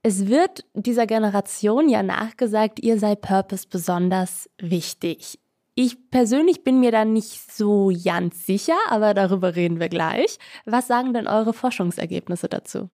Es 0.00 0.28
wird 0.28 0.64
dieser 0.74 1.08
Generation 1.08 1.88
ja 1.88 2.04
nachgesagt, 2.04 2.78
ihr 2.84 3.00
sei 3.00 3.16
Purpose 3.16 3.66
besonders 3.68 4.48
wichtig. 4.58 5.40
Ich 5.74 6.08
persönlich 6.12 6.62
bin 6.62 6.78
mir 6.78 6.92
da 6.92 7.04
nicht 7.04 7.52
so 7.52 7.90
ganz 8.04 8.46
sicher, 8.46 8.76
aber 8.90 9.12
darüber 9.12 9.56
reden 9.56 9.80
wir 9.80 9.88
gleich. 9.88 10.38
Was 10.66 10.86
sagen 10.86 11.12
denn 11.12 11.26
eure 11.26 11.52
Forschungsergebnisse 11.52 12.48
dazu? 12.48 12.90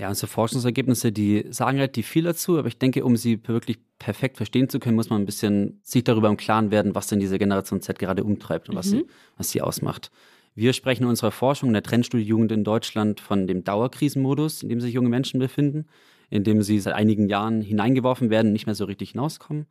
Ja, 0.00 0.08
unsere 0.08 0.28
Forschungsergebnisse, 0.28 1.12
die 1.12 1.44
sagen 1.50 1.76
relativ 1.76 2.06
viel 2.06 2.24
dazu, 2.24 2.58
aber 2.58 2.68
ich 2.68 2.78
denke, 2.78 3.04
um 3.04 3.18
sie 3.18 3.38
wirklich 3.46 3.76
perfekt 3.98 4.38
verstehen 4.38 4.70
zu 4.70 4.80
können, 4.80 4.96
muss 4.96 5.10
man 5.10 5.20
ein 5.20 5.26
bisschen 5.26 5.78
sich 5.82 6.04
darüber 6.04 6.30
im 6.30 6.38
Klaren 6.38 6.70
werden, 6.70 6.94
was 6.94 7.08
denn 7.08 7.20
diese 7.20 7.38
Generation 7.38 7.82
Z 7.82 7.98
gerade 7.98 8.24
umtreibt 8.24 8.70
und 8.70 8.76
mhm. 8.76 8.78
was, 8.78 8.86
sie, 8.86 9.04
was 9.36 9.50
sie 9.50 9.60
ausmacht. 9.60 10.10
Wir 10.54 10.72
sprechen 10.72 11.02
in 11.02 11.10
unserer 11.10 11.32
Forschung 11.32 11.68
in 11.68 11.74
der 11.74 11.82
Trendstudie 11.82 12.24
Jugend 12.24 12.50
in 12.50 12.64
Deutschland 12.64 13.20
von 13.20 13.46
dem 13.46 13.62
Dauerkrisenmodus, 13.62 14.62
in 14.62 14.70
dem 14.70 14.80
sich 14.80 14.94
junge 14.94 15.10
Menschen 15.10 15.38
befinden, 15.38 15.84
in 16.30 16.44
dem 16.44 16.62
sie 16.62 16.80
seit 16.80 16.94
einigen 16.94 17.28
Jahren 17.28 17.60
hineingeworfen 17.60 18.30
werden 18.30 18.46
und 18.46 18.52
nicht 18.54 18.64
mehr 18.64 18.74
so 18.74 18.86
richtig 18.86 19.10
hinauskommen. 19.10 19.66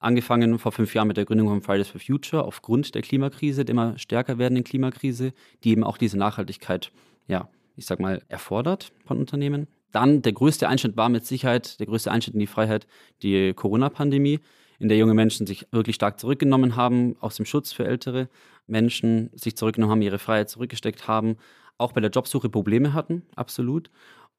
Angefangen 0.00 0.58
vor 0.58 0.72
fünf 0.72 0.92
Jahren 0.94 1.06
mit 1.06 1.18
der 1.18 1.24
Gründung 1.24 1.46
von 1.46 1.62
Fridays 1.62 1.86
for 1.86 2.00
Future 2.00 2.42
aufgrund 2.42 2.96
der 2.96 3.02
Klimakrise, 3.02 3.64
der 3.64 3.74
immer 3.74 3.96
stärker 3.96 4.38
werdenden 4.38 4.64
Klimakrise, 4.64 5.32
die 5.62 5.70
eben 5.70 5.84
auch 5.84 5.98
diese 5.98 6.18
Nachhaltigkeit 6.18 6.90
ja, 7.28 7.48
ich 7.78 7.86
sag 7.86 8.00
mal, 8.00 8.22
erfordert 8.28 8.92
von 9.06 9.18
Unternehmen. 9.18 9.68
Dann 9.92 10.20
der 10.20 10.32
größte 10.32 10.68
Einschnitt 10.68 10.96
war 10.96 11.08
mit 11.08 11.24
Sicherheit, 11.24 11.80
der 11.80 11.86
größte 11.86 12.10
Einschnitt 12.10 12.34
in 12.34 12.40
die 12.40 12.46
Freiheit, 12.46 12.86
die 13.22 13.54
Corona-Pandemie, 13.54 14.40
in 14.78 14.88
der 14.88 14.98
junge 14.98 15.14
Menschen 15.14 15.46
sich 15.46 15.66
wirklich 15.72 15.96
stark 15.96 16.20
zurückgenommen 16.20 16.76
haben, 16.76 17.16
aus 17.20 17.36
dem 17.36 17.46
Schutz 17.46 17.72
für 17.72 17.86
ältere 17.86 18.28
Menschen 18.66 19.30
sich 19.34 19.56
zurückgenommen 19.56 19.92
haben, 19.92 20.02
ihre 20.02 20.18
Freiheit 20.18 20.50
zurückgesteckt 20.50 21.08
haben, 21.08 21.36
auch 21.78 21.92
bei 21.92 22.00
der 22.00 22.10
Jobsuche 22.10 22.48
Probleme 22.48 22.92
hatten, 22.92 23.22
absolut. 23.34 23.90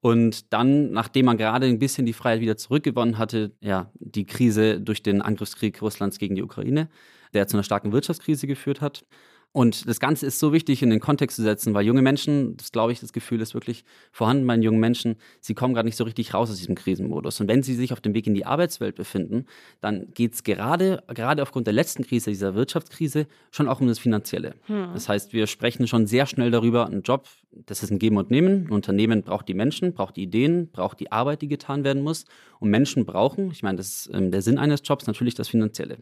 Und 0.01 0.53
dann, 0.53 0.91
nachdem 0.91 1.25
man 1.25 1.37
gerade 1.37 1.65
ein 1.65 1.79
bisschen 1.79 2.05
die 2.05 2.13
Freiheit 2.13 2.39
wieder 2.39 2.55
zurückgewonnen 2.55 3.17
hatte, 3.17 3.51
ja, 3.59 3.91
die 3.95 4.25
Krise 4.25 4.79
durch 4.79 5.03
den 5.03 5.21
Angriffskrieg 5.21 5.81
Russlands 5.81 6.19
gegen 6.19 6.35
die 6.35 6.43
Ukraine, 6.43 6.89
der 7.33 7.47
zu 7.47 7.57
einer 7.57 7.63
starken 7.63 7.91
Wirtschaftskrise 7.91 8.47
geführt 8.47 8.79
hat, 8.81 9.05
und 9.51 9.89
das 9.89 9.99
Ganze 9.99 10.27
ist 10.27 10.37
so 10.37 10.53
wichtig 10.53 10.83
in 10.83 10.91
den 10.91 10.99
Kontext 10.99 11.35
zu 11.37 11.41
setzen, 11.41 11.73
weil 11.73 11.83
junge 11.83 12.03
Menschen, 12.03 12.55
das 12.57 12.71
glaube 12.71 12.91
ich, 12.91 12.99
das 12.99 13.13
Gefühl 13.13 13.41
ist 13.41 13.55
wirklich 13.55 13.83
vorhanden 14.11 14.45
bei 14.45 14.53
den 14.53 14.61
jungen 14.61 14.79
Menschen, 14.79 15.15
sie 15.41 15.55
kommen 15.55 15.73
gerade 15.73 15.87
nicht 15.87 15.95
so 15.95 16.03
richtig 16.03 16.35
raus 16.35 16.51
aus 16.51 16.57
diesem 16.57 16.75
Krisenmodus. 16.75 17.41
Und 17.41 17.47
wenn 17.47 17.63
sie 17.63 17.73
sich 17.73 17.91
auf 17.91 17.99
dem 17.99 18.13
Weg 18.13 18.27
in 18.27 18.35
die 18.35 18.45
Arbeitswelt 18.45 18.95
befinden, 18.95 19.47
dann 19.81 20.11
geht 20.13 20.35
es 20.35 20.43
gerade, 20.43 21.03
gerade 21.07 21.41
aufgrund 21.41 21.65
der 21.65 21.73
letzten 21.73 22.03
Krise, 22.03 22.29
dieser 22.29 22.53
Wirtschaftskrise, 22.53 23.25
schon 23.49 23.67
auch 23.67 23.81
um 23.81 23.87
das 23.87 23.97
Finanzielle. 23.97 24.53
Hm. 24.67 24.89
Das 24.93 25.09
heißt, 25.09 25.33
wir 25.33 25.47
sprechen 25.47 25.87
schon 25.87 26.05
sehr 26.05 26.27
schnell 26.27 26.51
darüber, 26.51 26.87
ein 26.87 27.01
Job, 27.01 27.27
das 27.51 27.81
ist 27.81 27.89
ein 27.89 27.97
Geben 27.97 28.17
und 28.17 28.29
Nehmen. 28.29 28.67
Ein 28.67 28.71
Unternehmen 28.71 29.23
braucht 29.23 29.47
die 29.47 29.55
Menschen, 29.55 29.93
braucht 29.93 30.15
die 30.17 30.23
Ideen, 30.23 30.69
braucht 30.71 30.99
die 30.99 31.11
Arbeit, 31.11 31.41
die 31.41 31.47
getan 31.47 31.83
werden 31.83 32.03
muss. 32.03 32.25
Und 32.59 32.69
Menschen 32.69 33.03
brauchen, 33.05 33.49
ich 33.49 33.63
meine, 33.63 33.77
das 33.77 33.87
ist 33.87 34.11
ähm, 34.13 34.29
der 34.29 34.43
Sinn 34.43 34.59
eines 34.59 34.81
Jobs, 34.83 35.07
natürlich 35.07 35.33
das 35.33 35.47
Finanzielle. 35.47 35.97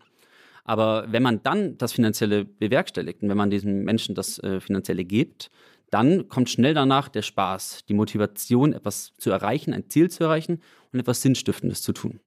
Aber 0.68 1.06
wenn 1.12 1.24
man 1.24 1.42
dann 1.42 1.78
das 1.78 1.94
Finanzielle 1.94 2.46
bewerkstelligt 2.46 3.24
und 3.24 3.30
wenn 3.30 3.38
man 3.38 3.50
diesen 3.50 3.84
Menschen 3.84 4.14
das 4.14 4.38
äh, 4.40 4.60
Finanzielle 4.60 5.06
gibt, 5.06 5.50
dann 5.90 6.28
kommt 6.28 6.50
schnell 6.50 6.74
danach 6.74 7.08
der 7.08 7.22
Spaß, 7.22 7.86
die 7.88 7.94
Motivation, 7.94 8.74
etwas 8.74 9.14
zu 9.18 9.32
erreichen, 9.32 9.74
ein 9.74 9.90
Ziel 9.90 10.12
zu 10.12 10.26
erreichen 10.26 10.62
und 10.92 11.00
etwas 11.00 11.22
Sinnstiftendes 11.22 11.82
zu 11.82 11.94
tun. 11.94 12.20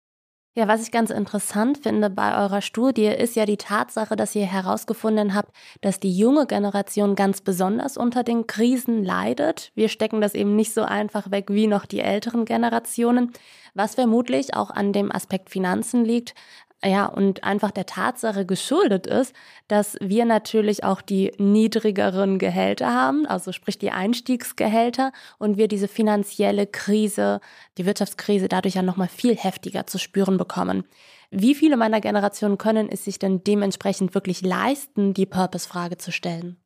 Ja, 0.57 0.67
was 0.67 0.83
ich 0.83 0.91
ganz 0.91 1.11
interessant 1.11 1.79
finde 1.79 2.11
bei 2.11 2.37
eurer 2.37 2.61
Studie 2.61 3.07
ist 3.07 3.37
ja 3.37 3.47
die 3.47 3.57
Tatsache, 3.57 4.17
dass 4.17 4.35
ihr 4.35 4.47
herausgefunden 4.47 5.33
habt, 5.33 5.55
dass 5.81 6.01
die 6.01 6.11
junge 6.11 6.47
Generation 6.47 7.15
ganz 7.15 7.41
besonders 7.41 7.97
unter 7.97 8.25
den 8.25 8.49
Krisen 8.49 9.05
leidet. 9.05 9.71
Wir 9.77 9.89
stecken 9.89 10.21
das 10.21 10.35
eben 10.35 10.57
nicht 10.57 10.75
so 10.75 10.83
einfach 10.83 11.31
weg 11.31 11.51
wie 11.51 11.69
noch 11.69 11.87
die 11.87 12.01
älteren 12.01 12.47
Generationen, 12.47 13.31
was 13.75 13.95
vermutlich 13.95 14.55
auch 14.55 14.71
an 14.71 14.93
dem 14.93 15.13
Aspekt 15.13 15.51
Finanzen 15.51 16.05
liegt, 16.05 16.35
ja, 16.85 17.07
und 17.07 17.45
einfach 17.45 17.71
der 17.71 17.85
Tatsache 17.85 18.47
geschuldet 18.47 19.07
ist, 19.07 19.35
dass 19.69 19.99
wir 20.01 20.25
natürlich 20.25 20.83
auch 20.83 21.03
die 21.03 21.33
niedrigeren 21.37 22.39
Gehälter 22.39 22.93
haben, 22.93 23.27
also 23.27 23.53
sprich 23.53 23.79
die 23.79 23.91
Einstiegsgehälter 23.91 25.13
und 25.39 25.59
wir 25.59 25.69
diese 25.69 25.89
finanzielle 25.89 26.67
Krise, 26.67 27.41
die 27.77 27.85
Wirtschaftskrise 27.85 28.49
dadurch 28.49 28.77
ja 28.77 28.83
nochmal 28.83 29.09
viel 29.09 29.37
heftiger 29.37 29.87
zu 29.87 29.99
spüren 29.99 30.39
bekommen. 30.39 30.85
Wie 31.31 31.55
viele 31.55 31.77
meiner 31.77 32.01
Generation 32.01 32.57
können 32.57 32.89
es 32.89 33.05
sich 33.05 33.19
denn 33.19 33.45
dementsprechend 33.45 34.15
wirklich 34.15 34.41
leisten, 34.41 35.13
die 35.13 35.27
Purpose-Frage 35.27 35.99
zu 35.99 36.13
stellen? 36.13 36.57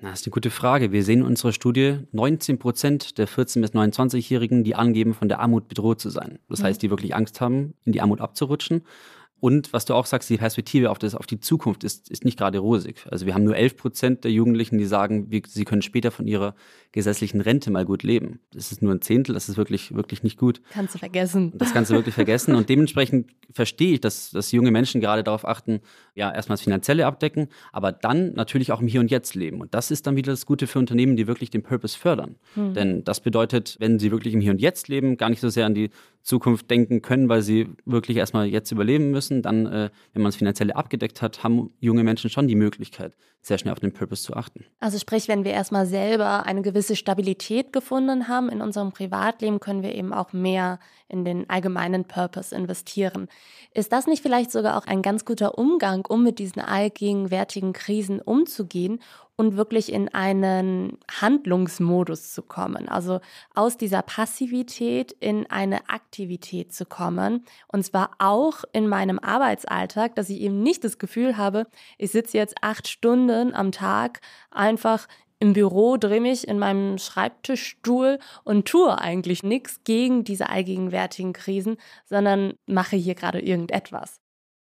das 0.00 0.20
ist 0.20 0.26
eine 0.26 0.32
gute 0.32 0.50
Frage. 0.50 0.92
Wir 0.92 1.02
sehen 1.02 1.20
in 1.20 1.26
unserer 1.26 1.52
Studie 1.52 1.98
19 2.12 2.58
Prozent 2.58 3.18
der 3.18 3.28
14- 3.28 3.60
bis 3.60 3.72
29-Jährigen, 3.72 4.62
die 4.62 4.76
angeben, 4.76 5.12
von 5.12 5.28
der 5.28 5.40
Armut 5.40 5.68
bedroht 5.68 6.00
zu 6.00 6.10
sein. 6.10 6.38
Das 6.48 6.60
mhm. 6.60 6.64
heißt, 6.64 6.82
die 6.82 6.90
wirklich 6.90 7.14
Angst 7.16 7.40
haben, 7.40 7.74
in 7.84 7.92
die 7.92 8.00
Armut 8.00 8.20
abzurutschen. 8.20 8.82
Und 9.40 9.72
was 9.72 9.84
du 9.84 9.94
auch 9.94 10.06
sagst, 10.06 10.28
die 10.30 10.36
Perspektive 10.36 10.90
auf, 10.90 10.98
das, 10.98 11.14
auf 11.14 11.26
die 11.26 11.38
Zukunft 11.38 11.84
ist, 11.84 12.10
ist 12.10 12.24
nicht 12.24 12.38
gerade 12.38 12.58
rosig. 12.58 13.06
Also 13.10 13.24
wir 13.24 13.34
haben 13.34 13.44
nur 13.44 13.56
11 13.56 13.76
Prozent 13.76 14.24
der 14.24 14.32
Jugendlichen, 14.32 14.78
die 14.78 14.84
sagen, 14.84 15.30
wir, 15.30 15.42
sie 15.46 15.64
können 15.64 15.82
später 15.82 16.10
von 16.10 16.26
ihrer 16.26 16.54
gesetzlichen 16.90 17.40
Rente 17.40 17.70
mal 17.70 17.84
gut 17.84 18.02
leben. 18.02 18.40
Das 18.52 18.72
ist 18.72 18.82
nur 18.82 18.92
ein 18.92 19.00
Zehntel, 19.00 19.34
das 19.34 19.48
ist 19.48 19.56
wirklich, 19.56 19.94
wirklich 19.94 20.24
nicht 20.24 20.38
gut. 20.38 20.60
Kannst 20.70 20.94
du 20.94 20.98
vergessen. 20.98 21.52
Das 21.54 21.72
kannst 21.72 21.90
du 21.90 21.94
wirklich 21.94 22.14
vergessen. 22.14 22.56
Und 22.56 22.68
dementsprechend 22.68 23.30
verstehe 23.52 23.94
ich, 23.94 24.00
dass, 24.00 24.30
dass 24.32 24.50
junge 24.50 24.72
Menschen 24.72 25.00
gerade 25.00 25.22
darauf 25.22 25.46
achten, 25.46 25.80
ja, 26.14 26.34
erstmal 26.34 26.54
das 26.56 26.62
Finanzielle 26.62 27.06
abdecken, 27.06 27.48
aber 27.72 27.92
dann 27.92 28.32
natürlich 28.32 28.72
auch 28.72 28.80
im 28.80 28.88
Hier 28.88 29.00
und 29.00 29.10
Jetzt 29.10 29.36
leben. 29.36 29.60
Und 29.60 29.72
das 29.72 29.92
ist 29.92 30.06
dann 30.08 30.16
wieder 30.16 30.32
das 30.32 30.46
Gute 30.46 30.66
für 30.66 30.80
Unternehmen, 30.80 31.14
die 31.14 31.28
wirklich 31.28 31.50
den 31.50 31.62
Purpose 31.62 31.96
fördern. 31.96 32.36
Hm. 32.54 32.74
Denn 32.74 33.04
das 33.04 33.20
bedeutet, 33.20 33.76
wenn 33.78 34.00
sie 34.00 34.10
wirklich 34.10 34.34
im 34.34 34.40
Hier 34.40 34.50
und 34.50 34.60
Jetzt 34.60 34.88
leben, 34.88 35.16
gar 35.16 35.30
nicht 35.30 35.40
so 35.40 35.48
sehr 35.48 35.66
an 35.66 35.74
die 35.74 35.90
Zukunft 36.28 36.70
denken 36.70 37.00
können, 37.00 37.30
weil 37.30 37.40
sie 37.40 37.70
wirklich 37.86 38.18
erstmal 38.18 38.46
jetzt 38.46 38.70
überleben 38.70 39.10
müssen, 39.10 39.40
dann, 39.40 39.64
äh, 39.64 39.90
wenn 40.12 40.22
man 40.22 40.28
das 40.28 40.36
Finanzielle 40.36 40.76
abgedeckt 40.76 41.22
hat, 41.22 41.42
haben 41.42 41.70
junge 41.80 42.04
Menschen 42.04 42.28
schon 42.28 42.46
die 42.46 42.54
Möglichkeit, 42.54 43.16
sehr 43.40 43.56
schnell 43.56 43.72
auf 43.72 43.80
den 43.80 43.94
Purpose 43.94 44.24
zu 44.24 44.34
achten. 44.34 44.66
Also 44.78 44.98
sprich, 44.98 45.26
wenn 45.26 45.44
wir 45.44 45.52
erstmal 45.52 45.86
selber 45.86 46.44
eine 46.44 46.60
gewisse 46.60 46.96
Stabilität 46.96 47.72
gefunden 47.72 48.28
haben 48.28 48.50
in 48.50 48.60
unserem 48.60 48.92
Privatleben, 48.92 49.58
können 49.58 49.82
wir 49.82 49.94
eben 49.94 50.12
auch 50.12 50.34
mehr 50.34 50.80
in 51.08 51.24
den 51.24 51.48
allgemeinen 51.48 52.04
Purpose 52.04 52.54
investieren. 52.54 53.28
Ist 53.72 53.90
das 53.92 54.06
nicht 54.06 54.22
vielleicht 54.22 54.52
sogar 54.52 54.76
auch 54.76 54.86
ein 54.86 55.00
ganz 55.00 55.24
guter 55.24 55.56
Umgang, 55.56 56.04
um 56.06 56.22
mit 56.22 56.38
diesen 56.38 56.60
allgegenwärtigen 56.60 57.72
Krisen 57.72 58.20
umzugehen 58.20 59.00
und 59.38 59.56
wirklich 59.56 59.92
in 59.92 60.08
einen 60.08 60.98
Handlungsmodus 61.20 62.34
zu 62.34 62.42
kommen. 62.42 62.88
Also 62.88 63.20
aus 63.54 63.76
dieser 63.78 64.02
Passivität 64.02 65.12
in 65.12 65.46
eine 65.48 65.88
Aktivität 65.88 66.74
zu 66.74 66.84
kommen. 66.84 67.44
Und 67.68 67.84
zwar 67.84 68.10
auch 68.18 68.64
in 68.72 68.88
meinem 68.88 69.20
Arbeitsalltag, 69.20 70.16
dass 70.16 70.28
ich 70.28 70.40
eben 70.40 70.60
nicht 70.62 70.82
das 70.82 70.98
Gefühl 70.98 71.36
habe, 71.36 71.68
ich 71.98 72.10
sitze 72.10 72.36
jetzt 72.36 72.56
acht 72.62 72.88
Stunden 72.88 73.54
am 73.54 73.70
Tag 73.70 74.20
einfach 74.50 75.06
im 75.38 75.52
Büro, 75.52 75.96
drehe 75.96 76.20
mich 76.20 76.48
in 76.48 76.58
meinem 76.58 76.98
Schreibtischstuhl 76.98 78.18
und 78.42 78.66
tue 78.66 78.98
eigentlich 78.98 79.44
nichts 79.44 79.84
gegen 79.84 80.24
diese 80.24 80.48
allgegenwärtigen 80.48 81.32
Krisen, 81.32 81.76
sondern 82.06 82.54
mache 82.66 82.96
hier 82.96 83.14
gerade 83.14 83.38
irgendetwas. 83.40 84.20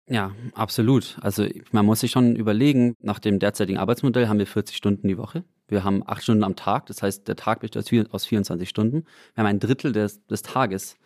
Ja, 0.09 0.33
absolut. 0.55 1.17
Also 1.21 1.47
man 1.71 1.87
muss 1.87 2.01
sich 2.01 2.11
schon 2.11 2.35
überlegen, 2.37 2.95
nach 3.01 3.19
dem 3.19 3.39
derzeitigen 3.39 3.79
Arbeitsmodell 3.79 4.29
haben 4.29 4.39
wir 4.39 4.47
40 4.47 4.77
Stunden 4.77 5.07
die 5.09 5.17
Woche. 5.17 5.45
Wir 5.69 5.85
haben 5.85 6.03
acht 6.07 6.23
Stunden 6.23 6.45
am 6.45 6.57
Tag, 6.57 6.87
das 6.87 7.03
heißt, 7.03 7.27
der 7.29 7.37
Tag 7.37 7.61
besteht 7.61 8.11
aus 8.13 8.27
24 8.27 8.69
Stunden. 8.69 9.05
Wir 9.35 9.43
haben 9.43 9.47
ein 9.47 9.61
Drittel 9.61 9.93
des, 9.93 10.27
des 10.27 10.43
Tages 10.43 10.97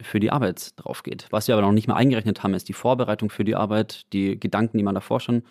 für 0.00 0.20
die 0.20 0.30
Arbeit 0.30 0.72
drauf 0.76 1.02
geht. 1.02 1.26
Was 1.30 1.48
wir 1.48 1.54
aber 1.54 1.62
noch 1.62 1.72
nicht 1.72 1.88
mal 1.88 1.96
eingerechnet 1.96 2.42
haben, 2.42 2.54
ist 2.54 2.68
die 2.68 2.72
Vorbereitung 2.72 3.30
für 3.30 3.44
die 3.44 3.54
Arbeit, 3.54 4.12
die 4.12 4.38
Gedanken, 4.38 4.78
die 4.78 4.84
man 4.84 4.94
davor 4.94 5.20
schon, 5.20 5.42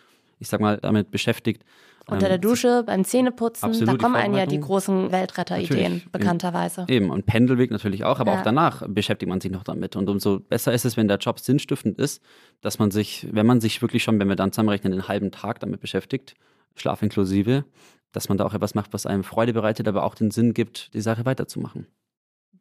ich 0.43 0.49
sag 0.49 0.59
mal, 0.59 0.77
damit 0.77 1.09
beschäftigt. 1.09 1.63
Unter 2.05 2.27
der 2.27 2.35
ähm, 2.35 2.41
Dusche, 2.41 2.83
beim 2.85 3.05
Zähneputzen, 3.05 3.69
Absolut, 3.69 3.93
da 3.93 3.97
kommen 3.97 4.15
einem 4.15 4.35
ja 4.35 4.45
die 4.45 4.59
großen 4.59 5.13
Weltretter-Ideen, 5.13 6.03
bekannterweise. 6.11 6.85
Eben, 6.89 7.09
und 7.09 7.25
Pendelweg 7.25 7.71
natürlich 7.71 8.03
auch, 8.03 8.19
aber 8.19 8.33
ja. 8.33 8.39
auch 8.39 8.43
danach 8.43 8.83
beschäftigt 8.87 9.29
man 9.29 9.39
sich 9.39 9.51
noch 9.51 9.63
damit. 9.63 9.95
Und 9.95 10.09
umso 10.09 10.41
besser 10.41 10.73
ist 10.73 10.83
es, 10.83 10.97
wenn 10.97 11.07
der 11.07 11.17
Job 11.17 11.39
sinnstiftend 11.39 11.97
ist, 11.97 12.21
dass 12.59 12.77
man 12.77 12.91
sich, 12.91 13.27
wenn 13.31 13.45
man 13.45 13.61
sich 13.61 13.81
wirklich 13.81 14.03
schon, 14.03 14.19
wenn 14.19 14.27
wir 14.27 14.35
dann 14.35 14.51
zusammenrechnen, 14.51 14.91
den 14.91 15.07
halben 15.07 15.31
Tag 15.31 15.61
damit 15.61 15.79
beschäftigt, 15.79 16.35
Schlaf 16.75 17.01
inklusive, 17.01 17.63
dass 18.11 18.27
man 18.27 18.37
da 18.37 18.45
auch 18.45 18.53
etwas 18.53 18.75
macht, 18.75 18.91
was 18.91 19.05
einem 19.05 19.23
Freude 19.23 19.53
bereitet, 19.53 19.87
aber 19.87 20.03
auch 20.03 20.15
den 20.15 20.29
Sinn 20.29 20.53
gibt, 20.53 20.93
die 20.93 21.01
Sache 21.01 21.25
weiterzumachen. 21.25 21.87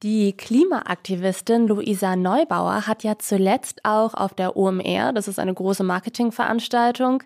Die 0.03 0.37
Klimaaktivistin 0.37 1.69
Luisa 1.69 2.17
Neubauer 2.17 2.89
hat 2.89 3.05
ja 3.05 3.19
zuletzt 3.19 3.85
auch 3.85 4.15
auf 4.15 4.35
der 4.35 4.57
OMR, 4.57 5.13
das 5.13 5.29
ist 5.29 5.39
eine 5.39 5.55
große 5.55 5.85
Marketingveranstaltung, 5.85 7.23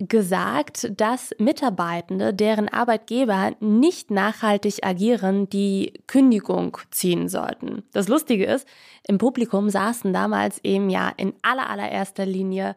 gesagt, 0.00 0.90
dass 1.00 1.30
Mitarbeitende, 1.38 2.32
deren 2.32 2.68
Arbeitgeber 2.68 3.52
nicht 3.60 4.10
nachhaltig 4.10 4.84
agieren, 4.84 5.48
die 5.50 5.92
Kündigung 6.06 6.78
ziehen 6.90 7.28
sollten. 7.28 7.82
Das 7.92 8.08
Lustige 8.08 8.46
ist, 8.46 8.66
im 9.06 9.18
Publikum 9.18 9.68
saßen 9.68 10.12
damals 10.12 10.58
eben 10.64 10.90
ja 10.90 11.12
in 11.16 11.34
aller 11.42 11.68
allererster 11.68 12.24
Linie 12.24 12.76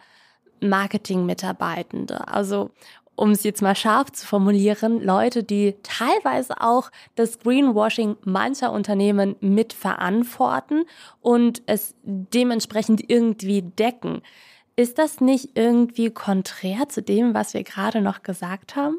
Marketing-Mitarbeitende. 0.60 2.28
Also 2.28 2.72
um 3.16 3.32
es 3.32 3.44
jetzt 3.44 3.62
mal 3.62 3.76
scharf 3.76 4.12
zu 4.12 4.26
formulieren, 4.26 5.00
Leute, 5.00 5.44
die 5.44 5.76
teilweise 5.84 6.60
auch 6.62 6.90
das 7.16 7.40
Greenwashing 7.40 8.16
mancher 8.24 8.72
Unternehmen 8.72 9.36
mitverantworten 9.40 10.86
und 11.22 11.62
es 11.68 11.96
dementsprechend 12.04 13.08
irgendwie 13.08 13.62
decken. 13.62 14.24
Ist 14.76 14.98
das 14.98 15.22
nicht 15.22 15.56
irgendwie 15.56 16.10
konträr 16.10 16.90
zu 16.90 17.02
dem, 17.02 17.34
was 17.34 17.54
wir 17.54 17.64
gerade 17.64 18.02
noch 18.02 18.24
gesagt 18.24 18.76
haben? 18.76 18.98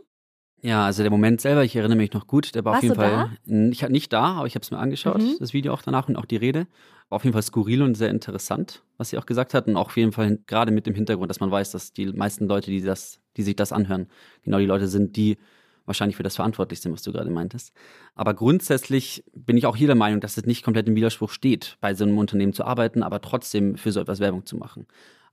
Ja, 0.63 0.87
also 0.87 1.03
der 1.03 1.11
Moment 1.11 1.43
selber, 1.43 1.63
ich 1.63 1.77
erinnere 1.77 1.99
mich 1.99 2.15
noch 2.15 2.27
gut, 2.27 2.55
der 2.55 2.65
war 2.65 2.73
Warst 2.73 2.79
auf 2.79 2.83
jeden 2.85 2.95
Fall 2.95 3.37
da? 3.45 3.69
ich 3.69 3.87
nicht 3.91 4.13
da, 4.15 4.37
aber 4.37 4.47
ich 4.47 4.55
habe 4.55 4.63
es 4.63 4.71
mir 4.71 4.79
angeschaut, 4.79 5.21
mhm. 5.21 5.37
das 5.39 5.53
Video 5.53 5.75
auch 5.75 5.83
danach 5.83 6.09
und 6.09 6.17
auch 6.17 6.25
die 6.25 6.37
Rede. 6.37 6.67
War 7.11 7.17
auf 7.17 7.25
jeden 7.25 7.35
Fall 7.35 7.43
skurril 7.43 7.83
und 7.83 7.97
sehr 7.97 8.09
interessant, 8.09 8.83
was 8.97 9.11
sie 9.11 9.19
auch 9.19 9.27
gesagt 9.27 9.53
hat 9.53 9.67
und 9.67 9.77
auch 9.77 9.89
auf 9.89 9.97
jeden 9.99 10.13
Fall 10.13 10.39
gerade 10.47 10.73
mit 10.73 10.87
dem 10.87 10.95
Hintergrund, 10.95 11.29
dass 11.29 11.41
man 11.41 11.51
weiß, 11.51 11.73
dass 11.73 11.93
die 11.93 12.07
meisten 12.07 12.47
Leute, 12.47 12.71
die 12.71 12.81
das, 12.81 13.21
die 13.37 13.43
sich 13.43 13.57
das 13.57 13.73
anhören, 13.73 14.07
genau 14.43 14.59
die 14.59 14.65
Leute 14.65 14.89
sind, 14.89 15.17
die 15.17 15.37
wahrscheinlich 15.85 16.17
für 16.17 16.23
das 16.23 16.37
verantwortlich 16.37 16.81
sind, 16.81 16.93
was 16.93 17.03
du 17.03 17.13
gerade 17.13 17.29
meintest. 17.29 17.75
Aber 18.15 18.33
grundsätzlich 18.33 19.23
bin 19.35 19.59
ich 19.59 19.67
auch 19.67 19.77
hier 19.77 19.89
der 19.89 19.97
Meinung, 19.97 20.21
dass 20.21 20.39
es 20.39 20.47
nicht 20.47 20.65
komplett 20.65 20.89
im 20.89 20.95
Widerspruch 20.95 21.31
steht, 21.31 21.77
bei 21.83 21.95
so 21.95 22.05
einem 22.05 22.17
Unternehmen 22.17 22.55
zu 22.55 22.65
arbeiten, 22.65 23.03
aber 23.03 23.21
trotzdem 23.21 23.77
für 23.77 23.93
so 23.93 24.01
etwas 24.01 24.21
Werbung 24.21 24.47
zu 24.47 24.57
machen. 24.57 24.87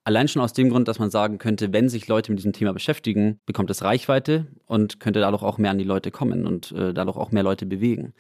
Allein 0.04 0.28
schon 0.28 0.42
aus 0.42 0.54
dem 0.54 0.70
Grund, 0.70 0.88
dass 0.88 0.98
man 0.98 1.12
sagen 1.12 1.38
könnte, 1.38 1.72
wenn 1.74 1.88
sich 1.88 2.08
Leute 2.08 2.32
mit 2.32 2.40
diesem 2.40 2.54
Thema 2.54 2.74
beschäftigen, 2.74 3.40
bekommt 3.46 3.70
es 3.70 3.84
Reichweite 3.84 4.48
und 4.66 5.00
könnte 5.00 5.20
dadurch 5.20 5.44
auch 5.44 5.60
mehr 5.60 5.70
an 5.70 5.78
die 5.78 5.84
Leute 5.84 6.10
kommen 6.10 6.48
und 6.48 6.72
äh, 6.72 6.94
dadurch 6.94 7.18
auch 7.18 7.32
mehr 7.32 7.44
Leute 7.44 7.68
bewegen. 7.68 8.14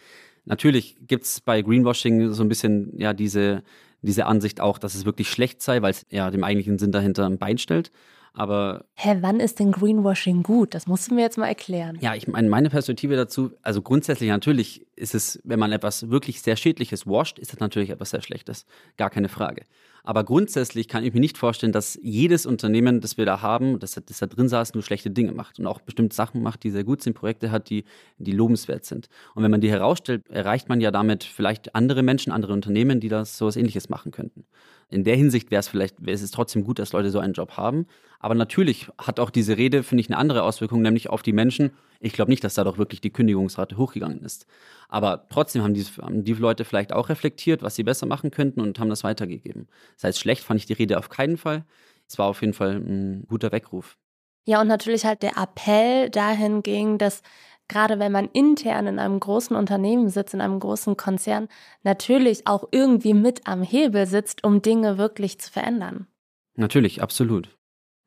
Natürlich 0.45 0.97
gibt 1.07 1.23
es 1.23 1.41
bei 1.41 1.61
Greenwashing 1.61 2.33
so 2.33 2.43
ein 2.43 2.50
bisschen 2.50 2.97
ja 2.97 3.13
diese, 3.13 3.63
diese 4.01 4.25
Ansicht 4.27 4.61
auch, 4.61 4.77
dass 4.77 4.95
es 4.95 5.05
wirklich 5.05 5.29
schlecht 5.29 5.61
sei, 5.61 5.81
weil 5.81 5.91
es 5.91 6.05
ja 6.09 6.29
dem 6.29 6.43
eigentlichen 6.43 6.77
Sinn 6.77 6.91
dahinter 6.91 7.25
ein 7.25 7.39
Bein 7.39 7.57
stellt. 7.57 7.91
Aber. 8.33 8.85
Hä, 8.95 9.17
wann 9.21 9.39
ist 9.39 9.59
denn 9.59 9.71
Greenwashing 9.71 10.43
gut? 10.43 10.73
Das 10.73 10.88
musst 10.88 11.09
du 11.09 11.15
mir 11.15 11.21
jetzt 11.21 11.38
mal 11.38 11.47
erklären. 11.47 11.97
Ja, 12.00 12.15
ich 12.15 12.27
meine, 12.27 12.47
meine 12.47 12.69
Perspektive 12.69 13.15
dazu, 13.15 13.51
also 13.61 13.81
grundsätzlich 13.81 14.29
natürlich 14.29 14.88
ist 14.95 15.15
es, 15.15 15.41
wenn 15.43 15.59
man 15.59 15.71
etwas 15.71 16.09
wirklich 16.09 16.41
sehr 16.41 16.55
Schädliches 16.55 17.05
washt, 17.05 17.39
ist 17.39 17.51
das 17.51 17.59
natürlich 17.59 17.89
etwas 17.89 18.11
sehr 18.11 18.21
Schlechtes. 18.21 18.65
Gar 18.97 19.09
keine 19.09 19.27
Frage. 19.27 19.63
Aber 20.03 20.24
grundsätzlich 20.24 20.88
kann 20.88 21.03
ich 21.03 21.13
mir 21.13 21.20
nicht 21.20 21.38
vorstellen, 21.38 21.72
dass 21.72 22.00
jedes 22.01 22.46
Unternehmen, 22.46 23.01
das 23.01 23.17
wir 23.17 23.25
da 23.25 23.41
haben, 23.41 23.79
das, 23.79 24.00
das 24.05 24.20
da 24.20 24.25
drin 24.25 24.50
saß, 24.50 24.74
nur 24.74 24.84
schlechte 24.84 25.12
Dinge 25.12 25.31
macht 25.31 25.60
und 25.60 25.67
auch 25.67 25.81
bestimmte 25.81 26.15
Sachen 26.15 26.41
macht, 26.41 26.63
die 26.63 26.72
sehr 26.72 26.84
gut 26.84 27.01
sind, 27.01 27.13
Projekte 27.13 27.51
hat, 27.51 27.70
die, 27.70 27.86
die 28.17 28.31
lobenswert 28.31 28.86
sind. 28.86 29.10
Und 29.36 29.43
wenn 29.43 29.51
man 29.51 29.62
die 29.62 29.70
herausstellt, 29.70 30.27
erreicht 30.29 30.70
man 30.70 30.81
ja 30.81 30.91
damit 30.91 31.24
vielleicht 31.24 31.75
andere 31.75 32.03
Menschen, 32.03 32.31
andere 32.31 32.53
Unternehmen, 32.53 33.00
die 33.00 33.10
das 33.10 33.38
sowas 33.38 33.55
ähnliches 33.55 33.89
machen 33.89 34.12
könnten. 34.12 34.46
In 34.89 35.03
der 35.03 35.15
Hinsicht 35.15 35.51
wäre 35.51 35.62
es 35.62 35.67
vielleicht, 35.67 36.05
es 36.05 36.31
trotzdem 36.31 36.63
gut, 36.63 36.79
dass 36.79 36.91
Leute 36.91 37.12
so 37.12 37.20
einen 37.20 37.34
Job 37.34 37.51
haben. 37.58 37.86
Aber 38.20 38.36
natürlich 38.36 38.88
hat 38.98 39.20
auch 39.20 39.29
diese 39.29 39.58
Rede, 39.58 39.84
finde 39.84 40.01
ich, 40.01 40.10
eine 40.10 40.17
andere 40.17 40.43
Auswirkung, 40.43 40.81
nämlich 40.81 41.10
auf 41.10 41.22
die 41.22 41.34
Menschen. 41.34 41.72
Ich 42.03 42.13
glaube 42.13 42.31
nicht, 42.31 42.43
dass 42.43 42.55
da 42.55 42.63
doch 42.63 42.77
wirklich 42.77 43.00
die 43.00 43.12
Kündigungsrate 43.12 43.77
hochgegangen 43.77 44.22
ist. 44.24 44.48
Aber 44.89 45.27
trotzdem 45.29 45.63
haben 45.63 45.75
die, 45.75 45.84
haben 45.84 46.24
die 46.24 46.34
Leute 46.34 46.65
vielleicht 46.65 46.93
auch 46.93 47.10
reflektiert, 47.10 47.62
was 47.62 47.75
sie 47.75 47.84
besser 47.84 48.08
machen 48.08 48.31
könnten 48.31 48.60
und 48.60 48.79
haben 48.79 48.89
das 48.89 49.03
weitergegeben. 49.03 49.67
Das 49.96 50.05
heißt, 50.05 50.20
schlecht 50.20 50.43
fand 50.43 50.60
ich 50.60 50.65
die 50.65 50.74
Rede 50.74 50.98
auf 50.98 51.10
keinen 51.10 51.38
Fall. 51.38 51.63
Es 52.08 52.17
war 52.17 52.27
auf 52.27 52.41
jeden 52.41 52.53
Fall 52.53 52.75
ein 52.75 53.25
guter 53.27 53.51
Weckruf. 53.51 53.98
Ja, 54.46 54.62
und 54.62 54.67
natürlich 54.67 55.05
halt 55.05 55.22
der 55.22 55.38
Appell 55.38 56.10
dahin 56.10 56.63
ging, 56.63 56.98
dass 56.98 57.22
gerade 57.67 58.00
wenn 58.00 58.12
man 58.12 58.29
intern 58.34 58.88
in 58.88 59.00
einem 59.00 59.20
großen 59.20 59.55
Unternehmen 59.55 60.10
sitzt, 60.10 60.34
in 60.34 60.41
einem 60.41 60.60
großen 60.60 60.98
Konzern, 60.98 61.48
natürlich 61.84 62.48
auch 62.48 62.67
irgendwie 62.72 63.13
mit 63.13 63.48
am 63.48 63.62
Hebel 63.62 64.08
sitzt, 64.08 64.43
um 64.43 64.62
Dinge 64.62 64.98
wirklich 64.98 65.39
zu 65.39 65.51
verändern. 65.51 66.08
Natürlich, 66.55 67.01
absolut. 67.01 67.50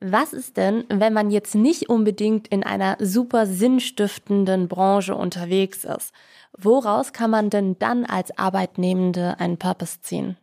Was 0.00 0.32
ist 0.32 0.56
denn, 0.56 0.84
wenn 0.88 1.12
man 1.12 1.30
jetzt 1.30 1.54
nicht 1.54 1.88
unbedingt 1.88 2.48
in 2.48 2.62
einer 2.62 2.96
super 3.00 3.46
sinnstiftenden 3.46 4.68
Branche 4.68 5.14
unterwegs 5.14 5.84
ist? 5.84 6.12
Woraus 6.56 7.12
kann 7.12 7.30
man 7.30 7.50
denn 7.50 7.78
dann 7.78 8.04
als 8.04 8.36
Arbeitnehmende 8.36 9.40
einen 9.40 9.58
Purpose 9.58 10.00
ziehen? 10.02 10.36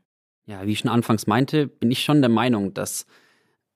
Ja, 0.46 0.66
wie 0.66 0.72
ich 0.72 0.80
schon 0.80 0.92
anfangs 0.92 1.28
meinte, 1.28 1.68
bin 1.68 1.92
ich 1.92 2.04
schon 2.04 2.22
der 2.22 2.30
Meinung, 2.30 2.74
dass 2.74 3.06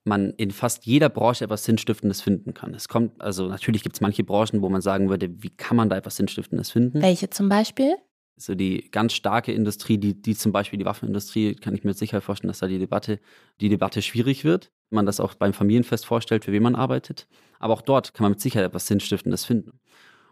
man 0.04 0.30
in 0.36 0.50
fast 0.50 0.86
jeder 0.86 1.08
Branche 1.08 1.44
etwas 1.44 1.64
Sinnstiftendes 1.64 2.20
finden 2.20 2.54
kann. 2.54 2.74
Es 2.74 2.88
kommt, 2.88 3.20
also 3.20 3.48
natürlich 3.48 3.82
gibt 3.82 3.96
es 3.96 4.00
manche 4.00 4.24
Branchen, 4.24 4.62
wo 4.62 4.68
man 4.68 4.80
sagen 4.80 5.08
würde, 5.08 5.42
wie 5.42 5.50
kann 5.50 5.76
man 5.76 5.88
da 5.88 5.96
etwas 5.96 6.16
Sinnstiftendes 6.16 6.70
finden? 6.70 7.02
Welche 7.02 7.30
zum 7.30 7.48
Beispiel? 7.48 7.96
So 8.36 8.54
die 8.54 8.90
ganz 8.90 9.14
starke 9.14 9.52
Industrie, 9.52 9.98
die, 9.98 10.20
die 10.20 10.36
zum 10.36 10.52
Beispiel 10.52 10.78
die 10.78 10.84
Waffenindustrie, 10.84 11.54
kann 11.54 11.74
ich 11.74 11.84
mir 11.84 11.94
sicher 11.94 12.20
vorstellen, 12.20 12.48
dass 12.48 12.58
da 12.58 12.66
die 12.66 12.78
Debatte, 12.78 13.18
die 13.60 13.68
Debatte 13.68 14.02
schwierig 14.02 14.44
wird. 14.44 14.70
Man 14.90 15.06
das 15.06 15.20
auch 15.20 15.34
beim 15.34 15.52
Familienfest 15.52 16.06
vorstellt, 16.06 16.44
für 16.44 16.52
wen 16.52 16.62
man 16.62 16.74
arbeitet. 16.74 17.26
Aber 17.58 17.74
auch 17.74 17.82
dort 17.82 18.14
kann 18.14 18.24
man 18.24 18.32
mit 18.32 18.40
Sicherheit 18.40 18.68
etwas 18.68 18.86
Sinnstiftendes 18.86 19.44
finden. 19.44 19.80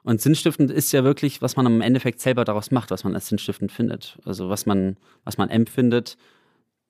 Und 0.04 0.20
sinnstiftend 0.20 0.70
ist 0.70 0.92
ja 0.92 1.02
wirklich, 1.02 1.40
was 1.40 1.56
man 1.56 1.66
am 1.66 1.80
Endeffekt 1.80 2.20
selber 2.20 2.44
daraus 2.44 2.70
macht, 2.70 2.90
was 2.90 3.04
man 3.04 3.14
als 3.14 3.28
sinnstiftend 3.28 3.72
findet. 3.72 4.18
Also 4.24 4.50
was 4.50 4.66
man, 4.66 4.98
was 5.24 5.38
man 5.38 5.48
empfindet, 5.48 6.16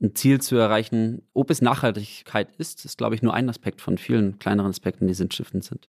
ein 0.03 0.15
Ziel 0.15 0.41
zu 0.41 0.57
erreichen. 0.57 1.23
Ob 1.33 1.51
es 1.51 1.63
Nachhaltigkeit 1.63 2.49
ist, 2.59 2.85
ist, 2.85 2.99
glaube 2.99 3.15
ich, 3.15 3.23
nur 3.23 3.33
ein 3.33 3.49
Aspekt 3.49 3.81
von 3.81 3.99
vielen 3.99 4.39
kleineren 4.41 4.71
Aspekten, 4.71 5.07
die 5.07 5.15
sinnstiftend 5.15 5.65
sind. 5.65 5.89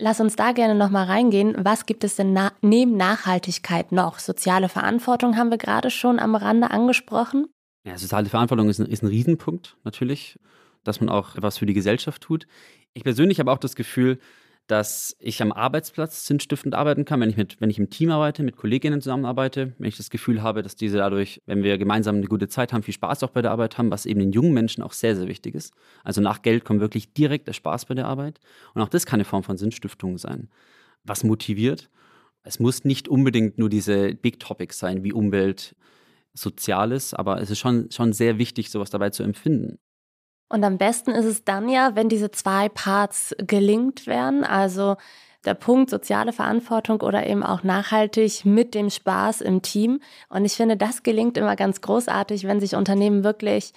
Lass 0.00 0.20
uns 0.20 0.34
da 0.34 0.50
gerne 0.50 0.74
nochmal 0.74 1.06
reingehen. 1.06 1.54
Was 1.58 1.86
gibt 1.86 2.02
es 2.02 2.16
denn 2.16 2.32
na 2.32 2.52
neben 2.62 2.96
Nachhaltigkeit 2.96 3.92
noch? 3.92 4.18
Soziale 4.18 4.68
Verantwortung 4.68 5.36
haben 5.36 5.50
wir 5.50 5.58
gerade 5.58 5.90
schon 5.90 6.18
am 6.18 6.34
Rande 6.34 6.72
angesprochen. 6.72 7.46
Ja, 7.86 7.96
soziale 7.96 8.28
Verantwortung 8.28 8.68
ist 8.68 8.80
ein, 8.80 8.86
ist 8.86 9.02
ein 9.02 9.08
Riesenpunkt 9.08 9.76
natürlich, 9.84 10.40
dass 10.84 11.00
man 11.00 11.08
auch 11.08 11.36
etwas 11.36 11.58
für 11.58 11.66
die 11.66 11.74
Gesellschaft 11.74 12.22
tut. 12.22 12.46
Ich 12.92 13.04
persönlich 13.04 13.40
habe 13.40 13.50
auch 13.50 13.58
das 13.58 13.74
Gefühl, 13.74 14.18
dass 14.66 15.14
ich 15.18 15.42
am 15.42 15.52
Arbeitsplatz 15.52 16.26
sinnstiftend 16.26 16.74
arbeiten 16.74 17.04
kann, 17.04 17.20
wenn 17.20 17.28
ich, 17.28 17.36
mit, 17.36 17.60
wenn 17.60 17.68
ich 17.68 17.78
im 17.78 17.90
Team 17.90 18.10
arbeite, 18.10 18.42
mit 18.42 18.56
Kolleginnen 18.56 19.02
zusammenarbeite, 19.02 19.74
wenn 19.78 19.88
ich 19.88 19.98
das 19.98 20.08
Gefühl 20.08 20.42
habe, 20.42 20.62
dass 20.62 20.74
diese 20.74 20.96
dadurch, 20.96 21.42
wenn 21.44 21.62
wir 21.62 21.76
gemeinsam 21.76 22.16
eine 22.16 22.26
gute 22.26 22.48
Zeit 22.48 22.72
haben, 22.72 22.82
viel 22.82 22.94
Spaß 22.94 23.22
auch 23.24 23.30
bei 23.30 23.42
der 23.42 23.50
Arbeit 23.50 23.76
haben, 23.76 23.90
was 23.90 24.06
eben 24.06 24.20
den 24.20 24.32
jungen 24.32 24.54
Menschen 24.54 24.82
auch 24.82 24.92
sehr, 24.92 25.16
sehr 25.16 25.28
wichtig 25.28 25.54
ist. 25.54 25.74
Also 26.02 26.22
nach 26.22 26.40
Geld 26.40 26.64
kommt 26.64 26.80
wirklich 26.80 27.12
direkt 27.12 27.46
der 27.46 27.52
Spaß 27.52 27.84
bei 27.84 27.94
der 27.94 28.06
Arbeit. 28.06 28.40
Und 28.72 28.80
auch 28.80 28.88
das 28.88 29.04
kann 29.04 29.18
eine 29.18 29.26
Form 29.26 29.42
von 29.42 29.58
Sinnstiftung 29.58 30.16
sein. 30.16 30.48
Was 31.02 31.24
motiviert? 31.24 31.90
Es 32.42 32.58
muss 32.58 32.84
nicht 32.84 33.06
unbedingt 33.06 33.58
nur 33.58 33.68
diese 33.68 34.14
Big 34.14 34.40
Topics 34.40 34.78
sein, 34.78 35.04
wie 35.04 35.12
Umwelt, 35.12 35.76
Soziales, 36.32 37.14
aber 37.14 37.40
es 37.40 37.50
ist 37.50 37.58
schon, 37.58 37.90
schon 37.90 38.12
sehr 38.12 38.38
wichtig, 38.38 38.70
sowas 38.70 38.90
dabei 38.90 39.10
zu 39.10 39.22
empfinden. 39.22 39.78
Und 40.48 40.64
am 40.64 40.78
besten 40.78 41.10
ist 41.10 41.24
es 41.24 41.44
dann 41.44 41.68
ja, 41.68 41.94
wenn 41.94 42.08
diese 42.08 42.30
zwei 42.30 42.68
Parts 42.68 43.34
gelingt 43.38 44.06
werden, 44.06 44.44
also 44.44 44.96
der 45.44 45.54
Punkt 45.54 45.90
soziale 45.90 46.32
Verantwortung 46.32 47.00
oder 47.02 47.26
eben 47.26 47.42
auch 47.42 47.62
nachhaltig 47.62 48.44
mit 48.44 48.74
dem 48.74 48.90
Spaß 48.90 49.40
im 49.42 49.62
Team. 49.62 50.00
Und 50.28 50.44
ich 50.44 50.54
finde, 50.54 50.76
das 50.76 51.02
gelingt 51.02 51.36
immer 51.36 51.56
ganz 51.56 51.80
großartig, 51.80 52.44
wenn 52.44 52.60
sich 52.60 52.76
Unternehmen 52.76 53.24
wirklich 53.24 53.72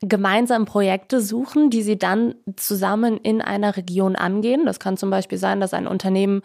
gemeinsam 0.00 0.66
Projekte 0.66 1.20
suchen, 1.20 1.70
die 1.70 1.82
sie 1.82 1.98
dann 1.98 2.34
zusammen 2.56 3.16
in 3.18 3.40
einer 3.40 3.76
Region 3.76 4.16
angehen. 4.16 4.66
Das 4.66 4.78
kann 4.78 4.96
zum 4.96 5.10
Beispiel 5.10 5.38
sein, 5.38 5.60
dass 5.60 5.74
ein 5.74 5.86
Unternehmen 5.86 6.42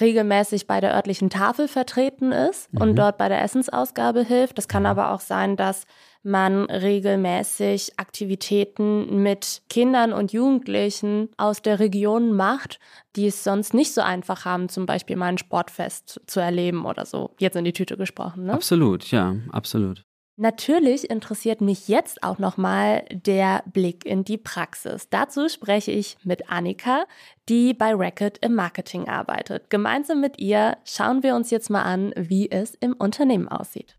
regelmäßig 0.00 0.66
bei 0.66 0.80
der 0.80 0.94
örtlichen 0.94 1.30
Tafel 1.30 1.68
vertreten 1.68 2.32
ist 2.32 2.72
mhm. 2.72 2.80
und 2.80 2.96
dort 2.96 3.16
bei 3.16 3.28
der 3.28 3.42
Essensausgabe 3.42 4.24
hilft. 4.24 4.58
Das 4.58 4.68
kann 4.68 4.82
mhm. 4.82 4.88
aber 4.88 5.12
auch 5.12 5.20
sein, 5.20 5.56
dass 5.56 5.84
man 6.24 6.64
regelmäßig 6.64 7.98
Aktivitäten 7.98 9.22
mit 9.22 9.62
Kindern 9.68 10.12
und 10.12 10.32
Jugendlichen 10.32 11.28
aus 11.36 11.62
der 11.62 11.78
Region 11.78 12.32
macht, 12.32 12.80
die 13.16 13.26
es 13.26 13.44
sonst 13.44 13.74
nicht 13.74 13.92
so 13.92 14.00
einfach 14.00 14.44
haben, 14.44 14.68
zum 14.68 14.86
Beispiel 14.86 15.16
mal 15.16 15.26
ein 15.26 15.38
Sportfest 15.38 16.20
zu 16.26 16.40
erleben 16.40 16.84
oder 16.86 17.06
so. 17.06 17.30
Jetzt 17.38 17.56
in 17.56 17.64
die 17.64 17.72
Tüte 17.72 17.96
gesprochen, 17.96 18.44
ne? 18.46 18.54
Absolut, 18.54 19.10
ja, 19.10 19.36
absolut. 19.52 20.04
Natürlich 20.36 21.10
interessiert 21.10 21.60
mich 21.60 21.86
jetzt 21.86 22.24
auch 22.24 22.38
nochmal 22.40 23.04
der 23.12 23.62
Blick 23.72 24.04
in 24.04 24.24
die 24.24 24.36
Praxis. 24.36 25.08
Dazu 25.08 25.48
spreche 25.48 25.92
ich 25.92 26.16
mit 26.24 26.50
Annika, 26.50 27.04
die 27.48 27.72
bei 27.72 27.94
Racket 27.94 28.38
im 28.38 28.56
Marketing 28.56 29.06
arbeitet. 29.08 29.70
Gemeinsam 29.70 30.20
mit 30.20 30.40
ihr 30.40 30.76
schauen 30.84 31.22
wir 31.22 31.36
uns 31.36 31.50
jetzt 31.50 31.70
mal 31.70 31.82
an, 31.82 32.12
wie 32.16 32.50
es 32.50 32.74
im 32.74 32.94
Unternehmen 32.94 33.46
aussieht. 33.46 33.96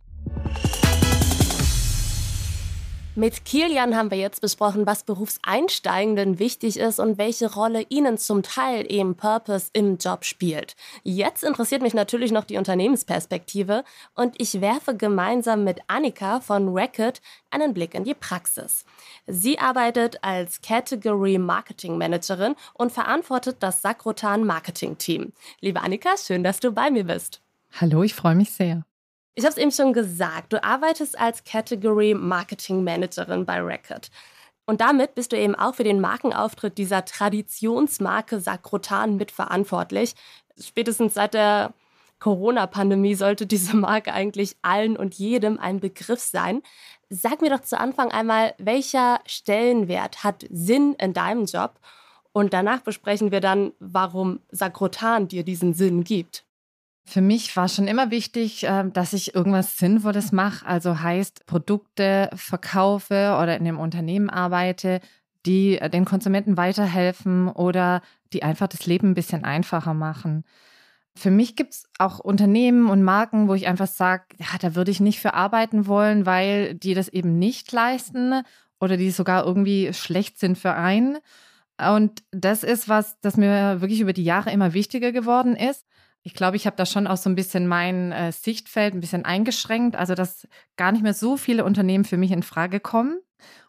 Mit 3.17 3.45
Kilian 3.45 3.95
haben 3.95 4.11
wir 4.11 4.17
jetzt 4.17 4.41
besprochen, 4.41 4.85
was 4.85 5.05
Berufseinsteigenden 5.05 6.37
wichtig 6.37 6.77
ist 6.77 6.99
und 6.99 7.17
welche 7.17 7.53
Rolle 7.53 7.85
ihnen 7.87 8.17
zum 8.17 8.43
Teil 8.43 8.85
eben 8.91 9.15
Purpose 9.15 9.69
im 9.71 9.97
Job 9.97 10.25
spielt. 10.25 10.75
Jetzt 11.03 11.45
interessiert 11.45 11.81
mich 11.81 11.93
natürlich 11.93 12.33
noch 12.33 12.43
die 12.43 12.57
Unternehmensperspektive 12.57 13.85
und 14.15 14.35
ich 14.37 14.59
werfe 14.59 14.97
gemeinsam 14.97 15.63
mit 15.63 15.79
Annika 15.87 16.41
von 16.41 16.77
Racket 16.77 17.21
einen 17.51 17.73
Blick 17.73 17.93
in 17.93 18.03
die 18.03 18.15
Praxis. 18.15 18.83
Sie 19.27 19.59
arbeitet 19.59 20.21
als 20.21 20.61
Category 20.61 21.37
Marketing 21.37 21.97
Managerin 21.97 22.55
und 22.73 22.91
verantwortet 22.91 23.57
das 23.61 23.81
Sakrotan 23.81 24.43
Marketing 24.43 24.97
Team. 24.97 25.31
Liebe 25.61 25.81
Annika, 25.81 26.17
schön, 26.17 26.43
dass 26.43 26.59
du 26.59 26.73
bei 26.73 26.91
mir 26.91 27.05
bist. 27.05 27.41
Hallo, 27.79 28.03
ich 28.03 28.13
freue 28.13 28.35
mich 28.35 28.51
sehr. 28.51 28.83
Ich 29.37 29.43
habe 29.43 29.51
es 29.51 29.57
eben 29.57 29.71
schon 29.71 29.91
gesagt, 29.91 30.53
du 30.53 30.63
arbeitest 30.63 31.19
als 31.19 31.43
Category 31.43 32.13
Marketing 32.13 32.85
Managerin 32.85 33.45
bei 33.45 33.59
Record. 33.61 34.09
Und 34.65 34.79
damit 34.79 35.13
bist 35.13 35.33
du 35.33 35.37
eben 35.37 35.55
auch 35.55 35.75
für 35.75 35.83
den 35.83 35.99
Markenauftritt 35.99 36.77
dieser 36.77 37.03
Traditionsmarke 37.03 38.39
Sakrotan 38.39 39.17
mitverantwortlich. 39.17 40.15
Spätestens 40.57 41.15
seit 41.15 41.33
der 41.33 41.73
Corona-Pandemie 42.19 43.15
sollte 43.15 43.45
diese 43.45 43.75
Marke 43.75 44.13
eigentlich 44.13 44.55
allen 44.61 44.95
und 44.95 45.15
jedem 45.15 45.59
ein 45.59 45.81
Begriff 45.81 46.21
sein. 46.21 46.61
Sag 47.09 47.41
mir 47.41 47.49
doch 47.49 47.61
zu 47.61 47.77
Anfang 47.77 48.11
einmal, 48.11 48.55
welcher 48.57 49.19
Stellenwert 49.25 50.23
hat 50.23 50.45
Sinn 50.49 50.95
in 50.95 51.13
deinem 51.13 51.43
Job? 51.43 51.81
Und 52.31 52.53
danach 52.53 52.79
besprechen 52.79 53.31
wir 53.31 53.41
dann, 53.41 53.73
warum 53.79 54.39
Sakrotan 54.49 55.27
dir 55.27 55.43
diesen 55.43 55.73
Sinn 55.73 56.05
gibt. 56.05 56.44
Für 57.07 57.21
mich 57.21 57.55
war 57.55 57.69
schon 57.69 57.87
immer 57.87 58.09
wichtig, 58.09 58.65
ähm, 58.67 58.91
dass 58.91 59.13
ich 59.13 59.35
irgendwas 59.35 59.77
Sinnvolles 59.77 60.31
mache, 60.31 60.65
also 60.65 60.99
heißt 60.99 61.45
Produkte 61.45 62.29
verkaufe 62.33 63.37
oder 63.39 63.55
in 63.55 63.67
einem 63.67 63.79
Unternehmen 63.79 64.29
arbeite, 64.29 65.01
die 65.45 65.77
äh, 65.77 65.89
den 65.89 66.05
Konsumenten 66.05 66.57
weiterhelfen 66.57 67.47
oder 67.47 68.01
die 68.33 68.41
einfach 68.43 68.67
das 68.67 68.87
Leben 68.87 69.11
ein 69.11 69.13
bisschen 69.13 69.43
einfacher 69.43 69.93
machen. 69.93 70.43
Für 71.15 71.31
mich 71.31 71.55
gibt 71.55 71.73
es 71.75 71.87
auch 71.99 72.19
Unternehmen 72.19 72.89
und 72.89 73.03
Marken, 73.03 73.47
wo 73.47 73.53
ich 73.53 73.67
einfach 73.67 73.87
sage, 73.87 74.23
ja, 74.37 74.57
da 74.59 74.75
würde 74.75 74.91
ich 74.91 74.99
nicht 74.99 75.19
für 75.19 75.33
arbeiten 75.33 75.87
wollen, 75.87 76.25
weil 76.25 76.73
die 76.75 76.93
das 76.93 77.07
eben 77.07 77.39
nicht 77.39 77.71
leisten 77.71 78.41
oder 78.79 78.97
die 78.97 79.11
sogar 79.11 79.45
irgendwie 79.45 79.93
schlecht 79.93 80.39
sind 80.39 80.57
für 80.57 80.73
einen. 80.73 81.19
Und 81.77 82.23
das 82.31 82.63
ist 82.63 82.89
was, 82.89 83.19
das 83.21 83.37
mir 83.37 83.79
wirklich 83.79 84.01
über 84.01 84.13
die 84.13 84.23
Jahre 84.23 84.51
immer 84.51 84.73
wichtiger 84.73 85.11
geworden 85.11 85.55
ist. 85.55 85.85
Ich 86.25 86.33
glaube, 86.33 86.57
ich 86.57 86.65
habe 86.65 86.75
da 86.75 86.87
schon 86.87 87.05
auch 87.05 87.17
so 87.17 87.29
ein 87.29 87.35
bisschen 87.35 87.67
mein 87.67 88.11
äh, 88.11 88.31
Sichtfeld 88.31 88.95
ein 88.95 88.99
bisschen 88.99 89.25
eingeschränkt, 89.25 89.95
also 89.95 90.15
dass 90.15 90.47
gar 90.75 90.91
nicht 90.91 91.03
mehr 91.03 91.13
so 91.13 91.37
viele 91.37 91.63
Unternehmen 91.63 92.03
für 92.03 92.17
mich 92.17 92.31
in 92.31 92.41
Frage 92.41 92.79
kommen. 92.79 93.19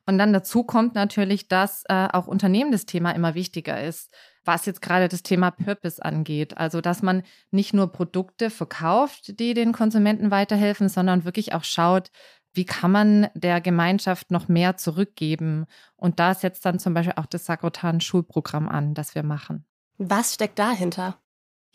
Und 0.06 0.16
dann 0.16 0.32
dazu 0.32 0.64
kommt 0.64 0.94
natürlich, 0.94 1.48
dass 1.48 1.84
äh, 1.90 2.08
auch 2.10 2.26
Unternehmen 2.26 2.72
das 2.72 2.86
Thema 2.86 3.10
immer 3.10 3.34
wichtiger 3.34 3.84
ist, 3.84 4.10
was 4.46 4.64
jetzt 4.64 4.80
gerade 4.80 5.08
das 5.08 5.22
Thema 5.22 5.50
Purpose 5.50 6.02
angeht. 6.02 6.56
Also, 6.56 6.80
dass 6.80 7.02
man 7.02 7.24
nicht 7.50 7.74
nur 7.74 7.92
Produkte 7.92 8.48
verkauft, 8.48 9.38
die 9.38 9.52
den 9.52 9.72
Konsumenten 9.72 10.30
weiterhelfen, 10.30 10.88
sondern 10.88 11.26
wirklich 11.26 11.52
auch 11.52 11.64
schaut, 11.64 12.10
wie 12.54 12.64
kann 12.64 12.90
man 12.90 13.28
der 13.34 13.60
Gemeinschaft 13.60 14.30
noch 14.30 14.48
mehr 14.48 14.78
zurückgeben. 14.78 15.66
Und 15.96 16.20
da 16.20 16.32
setzt 16.32 16.64
dann 16.64 16.78
zum 16.78 16.94
Beispiel 16.94 17.16
auch 17.16 17.26
das 17.26 17.44
Sakrotan-Schulprogramm 17.44 18.66
an, 18.66 18.94
das 18.94 19.14
wir 19.14 19.24
machen. 19.24 19.66
Was 19.98 20.32
steckt 20.32 20.58
dahinter? 20.58 21.18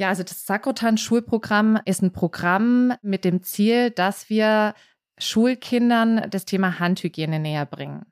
Ja, 0.01 0.09
also 0.09 0.23
das 0.23 0.47
Sakrotan-Schulprogramm 0.47 1.79
ist 1.85 2.01
ein 2.01 2.11
Programm 2.11 2.91
mit 3.03 3.23
dem 3.23 3.43
Ziel, 3.43 3.91
dass 3.91 4.31
wir 4.31 4.73
Schulkindern 5.19 6.27
das 6.31 6.45
Thema 6.45 6.79
Handhygiene 6.79 7.39
näher 7.39 7.67
bringen. 7.67 8.07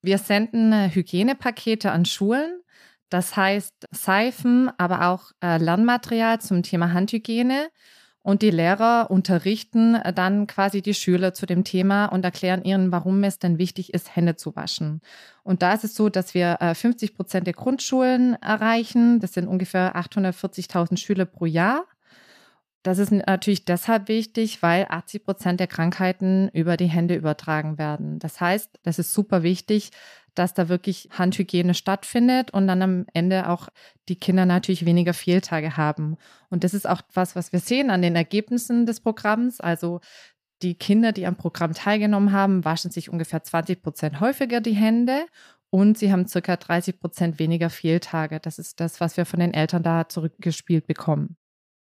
Wir 0.00 0.18
senden 0.18 0.72
Hygienepakete 0.92 1.92
an 1.92 2.06
Schulen, 2.06 2.60
das 3.08 3.36
heißt 3.36 3.86
Seifen, 3.92 4.72
aber 4.78 5.06
auch 5.06 5.30
äh, 5.40 5.58
Lernmaterial 5.58 6.40
zum 6.40 6.64
Thema 6.64 6.92
Handhygiene. 6.92 7.70
Und 8.22 8.42
die 8.42 8.50
Lehrer 8.50 9.10
unterrichten 9.10 9.98
dann 10.14 10.46
quasi 10.46 10.80
die 10.80 10.94
Schüler 10.94 11.34
zu 11.34 11.44
dem 11.44 11.64
Thema 11.64 12.06
und 12.06 12.24
erklären 12.24 12.62
ihnen, 12.62 12.92
warum 12.92 13.24
es 13.24 13.40
denn 13.40 13.58
wichtig 13.58 13.92
ist, 13.94 14.14
Hände 14.14 14.36
zu 14.36 14.54
waschen. 14.54 15.00
Und 15.42 15.62
da 15.62 15.72
ist 15.72 15.82
es 15.82 15.96
so, 15.96 16.08
dass 16.08 16.32
wir 16.32 16.58
50 16.60 17.10
äh, 17.10 17.14
Prozent 17.14 17.46
der 17.48 17.54
Grundschulen 17.54 18.34
erreichen. 18.40 19.18
Das 19.18 19.32
sind 19.32 19.48
ungefähr 19.48 19.96
840.000 19.96 20.98
Schüler 20.98 21.24
pro 21.24 21.46
Jahr. 21.46 21.84
Das 22.84 22.98
ist 22.98 23.12
natürlich 23.12 23.64
deshalb 23.64 24.08
wichtig, 24.08 24.60
weil 24.60 24.86
80 24.88 25.24
Prozent 25.24 25.60
der 25.60 25.68
Krankheiten 25.68 26.48
über 26.52 26.76
die 26.76 26.86
Hände 26.86 27.14
übertragen 27.14 27.78
werden. 27.78 28.18
Das 28.18 28.40
heißt, 28.40 28.80
das 28.82 28.98
ist 28.98 29.12
super 29.12 29.44
wichtig, 29.44 29.90
dass 30.34 30.54
da 30.54 30.68
wirklich 30.68 31.08
Handhygiene 31.12 31.74
stattfindet 31.74 32.52
und 32.52 32.66
dann 32.66 32.82
am 32.82 33.06
Ende 33.12 33.48
auch 33.48 33.68
die 34.08 34.16
Kinder 34.16 34.46
natürlich 34.46 34.84
weniger 34.84 35.14
Fehltage 35.14 35.76
haben. 35.76 36.16
Und 36.50 36.64
das 36.64 36.74
ist 36.74 36.88
auch 36.88 37.02
was, 37.12 37.36
was 37.36 37.52
wir 37.52 37.60
sehen 37.60 37.90
an 37.90 38.02
den 38.02 38.16
Ergebnissen 38.16 38.86
des 38.86 39.00
Programms. 39.00 39.60
Also 39.60 40.00
die 40.62 40.74
Kinder, 40.74 41.12
die 41.12 41.26
am 41.26 41.36
Programm 41.36 41.74
teilgenommen 41.74 42.32
haben, 42.32 42.64
waschen 42.64 42.90
sich 42.90 43.10
ungefähr 43.10 43.42
20 43.42 43.82
Prozent 43.82 44.20
häufiger 44.20 44.60
die 44.60 44.72
Hände 44.72 45.26
und 45.70 45.98
sie 45.98 46.12
haben 46.12 46.26
circa 46.26 46.56
30 46.56 47.00
Prozent 47.00 47.38
weniger 47.38 47.70
Fehltage. 47.70 48.40
Das 48.40 48.58
ist 48.58 48.78
das, 48.80 49.00
was 49.00 49.16
wir 49.16 49.24
von 49.24 49.40
den 49.40 49.54
Eltern 49.54 49.82
da 49.82 50.08
zurückgespielt 50.08 50.86
bekommen. 50.86 51.36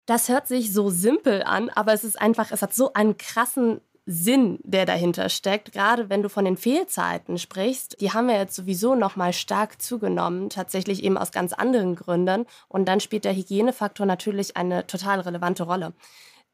Das 0.07 0.29
hört 0.29 0.47
sich 0.47 0.73
so 0.73 0.89
simpel 0.89 1.43
an, 1.43 1.69
aber 1.71 1.93
es 1.93 2.05
ist 2.05 2.21
einfach, 2.21 2.51
es 2.51 2.63
hat 2.63 2.73
so 2.73 2.93
einen 2.95 3.19
krassen 3.19 3.81
Sinn, 4.11 4.59
der 4.63 4.87
dahinter 4.87 5.29
steckt. 5.29 5.73
Gerade 5.73 6.09
wenn 6.09 6.23
du 6.23 6.31
von 6.31 6.47
den 6.47 6.57
Fehlzeiten 6.57 7.37
sprichst, 7.37 8.01
die 8.01 8.11
haben 8.11 8.27
wir 8.27 8.39
jetzt 8.39 8.57
sowieso 8.57 8.95
noch 8.95 9.17
mal 9.17 9.35
stark 9.35 9.83
zugenommen, 9.83 10.49
tatsächlich 10.49 11.05
eben 11.05 11.19
aus 11.19 11.31
ganz 11.31 11.53
anderen 11.53 11.95
Gründen. 11.95 12.47
Und 12.69 12.87
dann 12.87 13.01
spielt 13.01 13.27
der 13.27 13.37
Hygienefaktor 13.37 14.07
natürlich 14.07 14.57
eine 14.57 14.87
total 14.87 15.21
relevante 15.21 15.65
Rolle. 15.65 15.93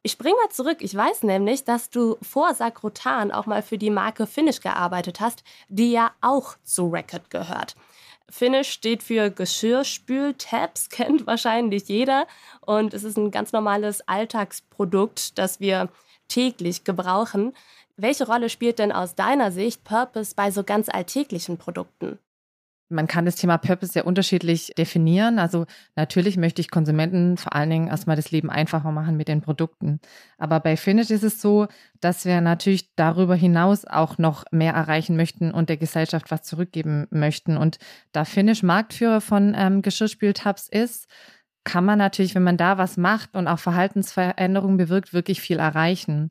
Ich 0.03 0.11
springe 0.13 0.35
mal 0.35 0.51
zurück. 0.51 0.79
Ich 0.81 0.97
weiß 0.97 1.23
nämlich, 1.23 1.63
dass 1.63 1.91
du 1.91 2.17
vor 2.23 2.55
Sakrotan 2.55 3.31
auch 3.31 3.47
mal 3.47 3.63
für 3.63 3.79
die 3.79 3.91
Marke 3.91 4.27
Finish 4.27 4.61
gearbeitet 4.61 5.21
hast, 5.21 5.45
die 5.69 5.93
ja 5.93 6.11
auch 6.23 6.57
zu 6.65 6.89
Racket 6.89 7.31
gehört. 7.31 7.77
Finish 8.29 8.71
steht 8.71 9.05
für 9.05 9.31
Geschirrspül-Tabs, 9.31 10.89
kennt 10.91 11.25
wahrscheinlich 11.29 11.87
jeder. 11.87 12.27
Und 12.63 12.95
es 12.95 13.05
ist 13.05 13.17
ein 13.17 13.31
ganz 13.31 13.53
normales 13.53 14.01
Alltagsprodukt, 14.09 15.39
das 15.39 15.61
wir 15.61 15.89
täglich 16.29 16.85
gebrauchen. 16.85 17.53
Welche 17.97 18.27
Rolle 18.27 18.49
spielt 18.49 18.79
denn 18.79 18.93
aus 18.93 19.15
deiner 19.15 19.53
Sicht 19.53 19.85
Purpose 19.85 20.35
bei 20.35 20.51
so 20.51 20.65
ganz 20.65 20.89
alltäglichen 20.89 21.59
Produkten? 21.59 22.19
Man 22.91 23.07
kann 23.07 23.25
das 23.25 23.37
Thema 23.37 23.57
Purpose 23.57 23.93
sehr 23.93 24.07
unterschiedlich 24.07 24.73
definieren. 24.77 25.39
Also 25.39 25.65
natürlich 25.97 26.37
möchte 26.37 26.61
ich 26.61 26.71
Konsumenten 26.71 27.39
vor 27.39 27.55
allen 27.55 27.71
Dingen 27.71 27.89
erstmal 27.89 28.15
das 28.15 28.31
Leben 28.31 28.51
einfacher 28.51 28.93
machen 28.93 29.17
mit 29.17 29.27
den 29.27 29.41
Produkten. 29.41 30.01
Aber 30.37 30.61
bei 30.61 30.77
Finish 30.77 31.11
ist 31.11 31.25
es 31.25 31.41
so, 31.41 31.67
dass 32.01 32.27
wir 32.27 32.43
natürlich 32.43 32.95
darüber 32.95 33.35
hinaus 33.35 33.87
auch 33.87 34.19
noch 34.19 34.45
mehr 34.51 34.75
erreichen 34.75 35.17
möchten 35.17 35.51
und 35.51 35.71
der 35.71 35.79
Gesellschaft 35.79 36.31
was 36.31 36.43
zurückgeben 36.43 37.07
möchten. 37.11 37.57
Und 37.57 37.79
da 38.13 38.27
Finish 38.27 38.63
Marktführer 38.63 39.23
von 39.23 39.55
ähm, 39.57 39.81
Geschirrspültabs 39.81 40.69
ist, 40.69 41.09
kann 41.65 41.85
man 41.85 41.99
natürlich, 41.99 42.35
wenn 42.35 42.43
man 42.45 42.57
da 42.57 42.79
was 42.79 42.97
macht 42.97 43.35
und 43.35 43.49
auch 43.49 43.59
Verhaltensveränderungen 43.59 44.77
bewirkt, 44.77 45.13
wirklich 45.15 45.41
viel 45.41 45.59
erreichen. 45.59 46.31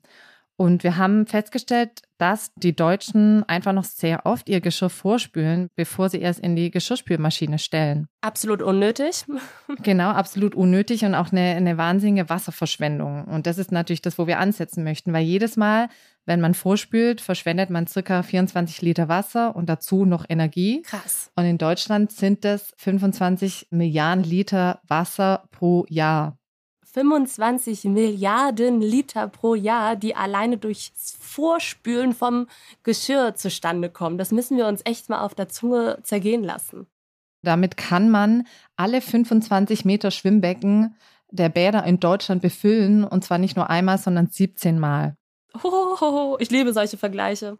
Und 0.56 0.84
wir 0.84 0.96
haben 0.96 1.26
festgestellt, 1.26 2.02
dass 2.18 2.52
die 2.54 2.76
Deutschen 2.76 3.42
einfach 3.48 3.72
noch 3.72 3.84
sehr 3.84 4.24
oft 4.24 4.48
ihr 4.48 4.60
Geschirr 4.60 4.88
vorspülen, 4.88 5.68
bevor 5.74 6.08
sie 6.08 6.22
es 6.22 6.38
in 6.38 6.54
die 6.54 6.70
Geschirrspülmaschine 6.70 7.58
stellen. 7.58 8.06
Absolut 8.20 8.62
unnötig. 8.62 9.24
genau, 9.82 10.10
absolut 10.10 10.54
unnötig 10.54 11.04
und 11.04 11.16
auch 11.16 11.32
eine, 11.32 11.56
eine 11.56 11.76
wahnsinnige 11.76 12.30
Wasserverschwendung. 12.30 13.24
Und 13.24 13.48
das 13.48 13.58
ist 13.58 13.72
natürlich 13.72 14.02
das, 14.02 14.16
wo 14.16 14.28
wir 14.28 14.38
ansetzen 14.38 14.84
möchten, 14.84 15.12
weil 15.12 15.24
jedes 15.24 15.56
Mal, 15.56 15.88
wenn 16.24 16.40
man 16.40 16.54
vorspült, 16.54 17.20
verschwendet 17.20 17.70
man 17.70 17.88
circa 17.88 18.22
24 18.22 18.80
Liter 18.80 19.08
Wasser 19.08 19.56
und 19.56 19.68
dazu 19.68 20.04
noch 20.04 20.24
Energie. 20.28 20.82
Krass. 20.82 21.32
Und 21.34 21.46
in 21.46 21.58
Deutschland 21.58 22.12
sind 22.12 22.44
das 22.44 22.72
25 22.76 23.68
Milliarden 23.70 24.22
Liter 24.22 24.80
Wasser 24.86 25.48
pro 25.50 25.84
Jahr. 25.88 26.38
25 26.94 27.84
Milliarden 27.84 28.80
Liter 28.80 29.26
pro 29.26 29.56
Jahr, 29.56 29.96
die 29.96 30.14
alleine 30.14 30.58
durchs 30.58 31.16
Vorspülen 31.18 32.14
vom 32.14 32.46
Geschirr 32.84 33.34
zustande 33.34 33.90
kommen. 33.90 34.16
Das 34.16 34.30
müssen 34.30 34.56
wir 34.56 34.68
uns 34.68 34.80
echt 34.84 35.08
mal 35.08 35.20
auf 35.22 35.34
der 35.34 35.48
Zunge 35.48 35.98
zergehen 36.04 36.44
lassen. 36.44 36.86
Damit 37.42 37.76
kann 37.76 38.10
man 38.10 38.46
alle 38.76 39.00
25 39.00 39.84
Meter 39.84 40.12
Schwimmbecken 40.12 40.96
der 41.30 41.48
Bäder 41.48 41.84
in 41.84 41.98
Deutschland 41.98 42.42
befüllen 42.42 43.02
und 43.02 43.24
zwar 43.24 43.38
nicht 43.38 43.56
nur 43.56 43.68
einmal, 43.68 43.98
sondern 43.98 44.28
17 44.28 44.78
Mal. 44.78 45.16
Oh, 45.64 46.36
ich 46.38 46.50
liebe 46.50 46.72
solche 46.72 46.96
Vergleiche. 46.96 47.58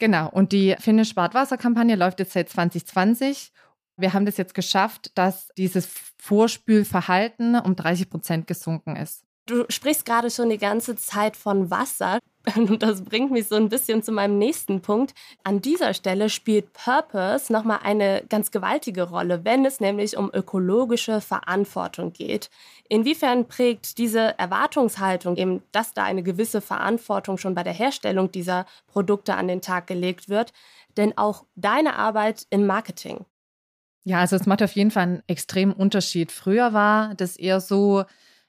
Genau, 0.00 0.28
und 0.30 0.50
die 0.50 0.74
Finnish 0.80 1.14
Badwasserkampagne 1.14 1.94
läuft 1.94 2.18
jetzt 2.18 2.32
seit 2.32 2.48
2020 2.48 3.52
wir 3.98 4.14
haben 4.14 4.26
das 4.26 4.36
jetzt 4.36 4.54
geschafft, 4.54 5.10
dass 5.14 5.48
dieses 5.58 5.88
Vorspülverhalten 6.18 7.56
um 7.56 7.76
30 7.76 8.08
Prozent 8.08 8.46
gesunken 8.46 8.96
ist. 8.96 9.24
Du 9.46 9.64
sprichst 9.70 10.04
gerade 10.04 10.30
schon 10.30 10.50
die 10.50 10.58
ganze 10.58 10.94
Zeit 10.94 11.34
von 11.34 11.70
Wasser. 11.70 12.18
Und 12.56 12.82
das 12.82 13.02
bringt 13.02 13.30
mich 13.30 13.48
so 13.48 13.56
ein 13.56 13.70
bisschen 13.70 14.02
zu 14.02 14.12
meinem 14.12 14.38
nächsten 14.38 14.82
Punkt. 14.82 15.14
An 15.42 15.62
dieser 15.62 15.94
Stelle 15.94 16.28
spielt 16.28 16.74
Purpose 16.74 17.50
nochmal 17.50 17.80
eine 17.82 18.22
ganz 18.28 18.50
gewaltige 18.50 19.04
Rolle, 19.04 19.46
wenn 19.46 19.64
es 19.64 19.80
nämlich 19.80 20.18
um 20.18 20.30
ökologische 20.32 21.22
Verantwortung 21.22 22.12
geht. 22.12 22.50
Inwiefern 22.90 23.48
prägt 23.48 23.96
diese 23.96 24.38
Erwartungshaltung 24.38 25.36
eben, 25.36 25.62
dass 25.72 25.94
da 25.94 26.04
eine 26.04 26.22
gewisse 26.22 26.60
Verantwortung 26.60 27.38
schon 27.38 27.54
bei 27.54 27.62
der 27.62 27.72
Herstellung 27.72 28.30
dieser 28.30 28.66
Produkte 28.86 29.34
an 29.34 29.48
den 29.48 29.62
Tag 29.62 29.86
gelegt 29.86 30.28
wird, 30.28 30.52
denn 30.98 31.16
auch 31.16 31.44
deine 31.56 31.96
Arbeit 31.96 32.46
im 32.50 32.66
Marketing? 32.66 33.24
Ja, 34.08 34.20
also 34.20 34.36
es 34.36 34.46
macht 34.46 34.62
auf 34.62 34.72
jeden 34.72 34.90
Fall 34.90 35.02
einen 35.02 35.22
extremen 35.26 35.74
Unterschied. 35.74 36.32
Früher 36.32 36.72
war 36.72 37.14
das 37.14 37.36
eher 37.36 37.60
so, 37.60 38.04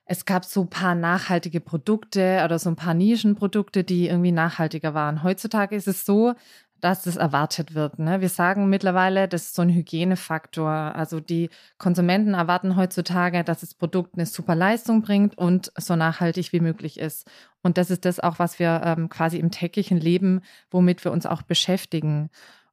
es 0.06 0.24
gab 0.24 0.46
so 0.46 0.62
ein 0.62 0.70
paar 0.70 0.96
nachhaltige 0.96 1.60
Produkte 1.60 2.44
oder 2.46 2.58
so 2.60 2.70
ein 2.70 2.78
paar 2.78 2.94
Nischenprodukte, 2.94 3.84
die 3.84 4.08
irgendwie 4.08 4.32
nachhaltiger 4.32 4.94
waren. 4.94 5.22
Heutzutage 5.22 5.76
ist 5.76 5.90
es 5.90 6.06
so, 6.06 6.34
dass 6.80 7.02
das 7.04 7.18
erwartet 7.18 7.76
wird. 7.76 8.00
Ne? 8.00 8.22
Wir 8.22 8.30
sagen 8.30 8.70
mittlerweile, 8.70 9.28
das 9.28 9.48
ist 9.48 9.56
so 9.56 9.62
ein 9.62 9.70
Hygienefaktor. 9.70 10.70
Also 10.72 11.20
die 11.20 11.50
Konsumenten 11.78 12.36
erwarten 12.36 12.78
heutzutage, 12.78 13.44
dass 13.44 13.60
das 13.60 13.74
Produkt 13.74 14.16
eine 14.16 14.28
super 14.28 14.56
Leistung 14.56 15.02
bringt 15.02 15.38
und 15.38 15.74
so 15.78 15.98
nachhaltig 15.98 16.54
wie 16.54 16.62
möglich 16.62 16.98
ist. 16.98 17.30
Und 17.64 17.78
das 17.78 17.92
ist 17.92 18.06
das 18.06 18.22
auch, 18.22 18.40
was 18.40 18.60
wir 18.60 18.82
ähm, 18.86 19.10
quasi 19.10 19.38
im 19.38 19.52
täglichen 19.52 20.00
Leben, 20.00 20.40
womit 20.72 21.04
wir 21.04 21.12
uns 21.12 21.26
auch 21.26 21.42
beschäftigen. 21.42 22.30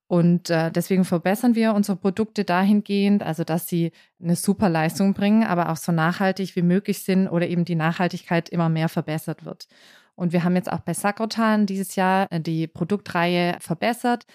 Und 0.08 0.50
äh, 0.50 0.70
deswegen 0.70 1.04
verbessern 1.04 1.54
wir 1.56 1.74
unsere 1.74 1.96
Produkte 1.96 2.44
dahingehend, 2.44 3.22
also 3.22 3.42
dass 3.42 3.68
sie 3.68 3.90
eine 4.22 4.36
super 4.36 4.68
Leistung 4.68 5.14
bringen, 5.14 5.42
aber 5.42 5.70
auch 5.70 5.76
so 5.76 5.90
nachhaltig 5.90 6.54
wie 6.54 6.62
möglich 6.62 7.02
sind 7.02 7.28
oder 7.28 7.48
eben 7.48 7.64
die 7.64 7.74
Nachhaltigkeit 7.74 8.48
immer 8.48 8.68
mehr 8.68 8.88
verbessert 8.88 9.44
wird. 9.44 9.66
Und 10.14 10.32
wir 10.32 10.44
haben 10.44 10.56
jetzt 10.56 10.72
auch 10.72 10.80
bei 10.80 10.94
Sakrotan 10.94 11.66
dieses 11.66 11.96
Jahr 11.96 12.26
äh, 12.30 12.40
die 12.40 12.66
Produktreihe 12.66 13.56
verbessert. 13.60 14.26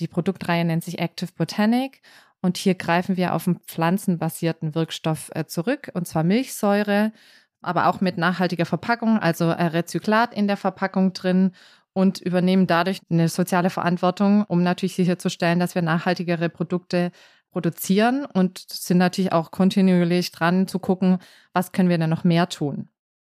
Die 0.00 0.08
Produktreihe 0.08 0.64
nennt 0.64 0.84
sich 0.84 0.98
Active 0.98 1.30
Botanic. 1.36 2.02
Und 2.42 2.56
hier 2.56 2.74
greifen 2.74 3.16
wir 3.16 3.34
auf 3.34 3.46
einen 3.46 3.60
pflanzenbasierten 3.60 4.74
Wirkstoff 4.74 5.30
äh, 5.34 5.44
zurück, 5.46 5.90
und 5.92 6.08
zwar 6.08 6.24
Milchsäure, 6.24 7.12
aber 7.60 7.88
auch 7.88 8.00
mit 8.00 8.16
nachhaltiger 8.16 8.64
Verpackung, 8.64 9.18
also 9.18 9.44
äh, 9.44 9.64
Rezyklat 9.64 10.32
in 10.34 10.46
der 10.46 10.56
Verpackung 10.56 11.12
drin 11.12 11.52
und 11.92 12.20
übernehmen 12.20 12.66
dadurch 12.66 13.00
eine 13.10 13.28
soziale 13.28 13.70
Verantwortung, 13.70 14.44
um 14.44 14.62
natürlich 14.62 14.94
sicherzustellen, 14.94 15.58
dass 15.58 15.74
wir 15.74 15.82
nachhaltigere 15.82 16.48
Produkte 16.48 17.10
produzieren 17.50 18.24
und 18.26 18.58
sind 18.68 18.98
natürlich 18.98 19.32
auch 19.32 19.50
kontinuierlich 19.50 20.30
dran 20.30 20.68
zu 20.68 20.78
gucken, 20.78 21.18
was 21.52 21.72
können 21.72 21.88
wir 21.88 21.98
denn 21.98 22.10
noch 22.10 22.24
mehr 22.24 22.48
tun. 22.48 22.88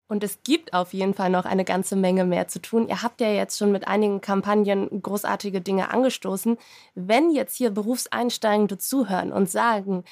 Und 0.09 0.23
es 0.23 0.39
gibt 0.43 0.73
auf 0.73 0.93
jeden 0.93 1.13
Fall 1.13 1.29
noch 1.29 1.45
eine 1.45 1.65
ganze 1.65 1.97
Menge 1.97 2.23
mehr 2.23 2.47
zu 2.47 2.61
tun. 2.61 2.87
Ihr 2.87 3.03
habt 3.03 3.19
ja 3.19 3.29
jetzt 3.29 3.57
schon 3.57 3.73
mit 3.73 3.87
einigen 3.87 4.21
Kampagnen 4.21 5.01
großartige 5.01 5.59
Dinge 5.59 5.91
angestoßen. 5.91 6.57
Wenn 6.95 7.31
jetzt 7.31 7.57
hier 7.57 7.71
Berufseinsteigende 7.71 8.77
zuhören 8.77 9.33
und 9.33 9.49
sagen, 9.49 10.05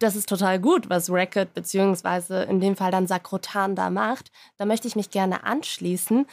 das 0.00 0.16
ist 0.16 0.28
total 0.28 0.58
gut, 0.58 0.90
was 0.90 1.10
Racket 1.10 1.54
beziehungsweise 1.54 2.42
in 2.42 2.60
dem 2.60 2.76
Fall 2.76 2.90
dann 2.90 3.06
Sakrotan 3.06 3.76
da 3.76 3.88
macht, 3.88 4.30
da 4.58 4.66
möchte 4.66 4.88
ich 4.88 4.96
mich 4.96 5.10
gerne 5.10 5.44
anschließen. 5.44 6.26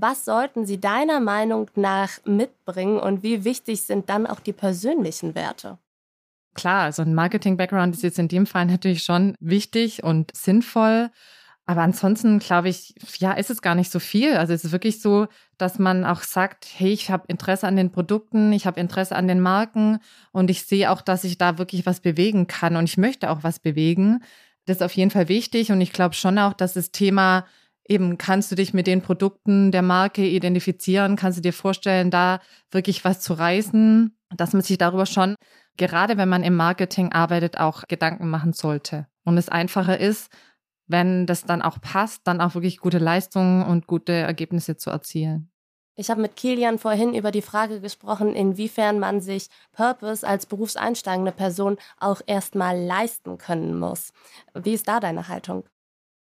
Was 0.00 0.24
sollten 0.24 0.66
sie 0.66 0.80
deiner 0.80 1.20
Meinung 1.20 1.70
nach 1.74 2.10
mitbringen 2.24 2.98
und 2.98 3.22
wie 3.22 3.44
wichtig 3.44 3.82
sind 3.82 4.08
dann 4.10 4.26
auch 4.26 4.40
die 4.40 4.52
persönlichen 4.52 5.34
Werte? 5.34 5.78
Klar, 6.54 6.84
also 6.84 7.02
ein 7.02 7.14
Marketing-Background 7.14 7.94
ist 7.94 8.02
jetzt 8.02 8.18
in 8.18 8.28
dem 8.28 8.46
Fall 8.46 8.66
natürlich 8.66 9.02
schon 9.02 9.34
wichtig 9.40 10.02
und 10.02 10.34
sinnvoll. 10.36 11.10
Aber 11.66 11.82
ansonsten 11.82 12.38
glaube 12.38 12.68
ich, 12.68 12.94
ja, 13.18 13.32
ist 13.32 13.50
es 13.50 13.60
gar 13.60 13.74
nicht 13.74 13.90
so 13.90 13.98
viel. 13.98 14.36
Also 14.36 14.52
es 14.52 14.64
ist 14.64 14.72
wirklich 14.72 15.02
so, 15.02 15.26
dass 15.58 15.78
man 15.78 16.04
auch 16.04 16.22
sagt, 16.22 16.66
hey, 16.76 16.92
ich 16.92 17.10
habe 17.10 17.24
Interesse 17.26 17.66
an 17.66 17.76
den 17.76 17.90
Produkten, 17.90 18.52
ich 18.52 18.66
habe 18.66 18.78
Interesse 18.78 19.16
an 19.16 19.26
den 19.26 19.40
Marken 19.40 19.98
und 20.30 20.48
ich 20.48 20.64
sehe 20.64 20.90
auch, 20.90 21.02
dass 21.02 21.24
ich 21.24 21.38
da 21.38 21.58
wirklich 21.58 21.84
was 21.84 22.00
bewegen 22.00 22.46
kann 22.46 22.76
und 22.76 22.84
ich 22.84 22.96
möchte 22.96 23.30
auch 23.30 23.42
was 23.42 23.58
bewegen. 23.58 24.22
Das 24.66 24.76
ist 24.76 24.82
auf 24.82 24.92
jeden 24.92 25.10
Fall 25.10 25.28
wichtig 25.28 25.72
und 25.72 25.80
ich 25.80 25.92
glaube 25.92 26.14
schon 26.14 26.38
auch, 26.38 26.52
dass 26.52 26.74
das 26.74 26.92
Thema 26.92 27.44
eben 27.88 28.18
kannst 28.18 28.50
du 28.50 28.56
dich 28.56 28.74
mit 28.74 28.86
den 28.86 29.02
Produkten 29.02 29.72
der 29.72 29.82
Marke 29.82 30.26
identifizieren, 30.26 31.16
kannst 31.16 31.38
du 31.38 31.42
dir 31.42 31.52
vorstellen, 31.52 32.10
da 32.10 32.40
wirklich 32.70 33.04
was 33.04 33.20
zu 33.20 33.34
reißen, 33.34 34.16
dass 34.36 34.52
man 34.52 34.62
sich 34.62 34.78
darüber 34.78 35.06
schon, 35.06 35.36
gerade 35.76 36.16
wenn 36.16 36.28
man 36.28 36.42
im 36.42 36.56
Marketing 36.56 37.12
arbeitet, 37.12 37.58
auch 37.58 37.84
Gedanken 37.88 38.28
machen 38.28 38.52
sollte. 38.52 39.06
Und 39.24 39.38
es 39.38 39.48
einfacher 39.48 39.98
ist, 39.98 40.30
wenn 40.88 41.26
das 41.26 41.44
dann 41.44 41.62
auch 41.62 41.80
passt, 41.80 42.22
dann 42.24 42.40
auch 42.40 42.54
wirklich 42.54 42.78
gute 42.78 42.98
Leistungen 42.98 43.64
und 43.64 43.86
gute 43.86 44.12
Ergebnisse 44.12 44.76
zu 44.76 44.90
erzielen. 44.90 45.50
Ich 45.98 46.10
habe 46.10 46.20
mit 46.20 46.36
Kilian 46.36 46.78
vorhin 46.78 47.14
über 47.14 47.30
die 47.30 47.42
Frage 47.42 47.80
gesprochen, 47.80 48.34
inwiefern 48.34 48.98
man 48.98 49.22
sich 49.22 49.48
Purpose 49.72 50.26
als 50.26 50.44
berufseinsteigende 50.44 51.32
Person 51.32 51.78
auch 51.98 52.20
erstmal 52.26 52.78
leisten 52.78 53.38
können 53.38 53.78
muss. 53.78 54.12
Wie 54.54 54.74
ist 54.74 54.88
da 54.88 55.00
deine 55.00 55.28
Haltung? 55.28 55.64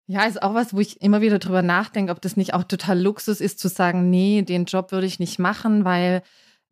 Ja, 0.07 0.25
ist 0.25 0.43
auch 0.43 0.53
was, 0.55 0.75
wo 0.75 0.81
ich 0.81 1.01
immer 1.01 1.23
wieder 1.23 1.38
drüber 1.38 1.62
nachdenke, 1.62 2.12
ob 2.12 2.21
das 2.21 2.37
nicht 2.37 2.53
auch 2.53 2.64
total 2.64 3.01
Luxus 3.01 3.40
ist, 3.40 3.59
zu 3.59 3.69
sagen, 3.69 4.11
nee, 4.11 4.43
den 4.43 4.67
Job 4.67 4.93
würde 4.93 5.07
ich 5.07 5.19
nicht 5.19 5.38
machen, 5.38 5.85
weil 5.85 6.23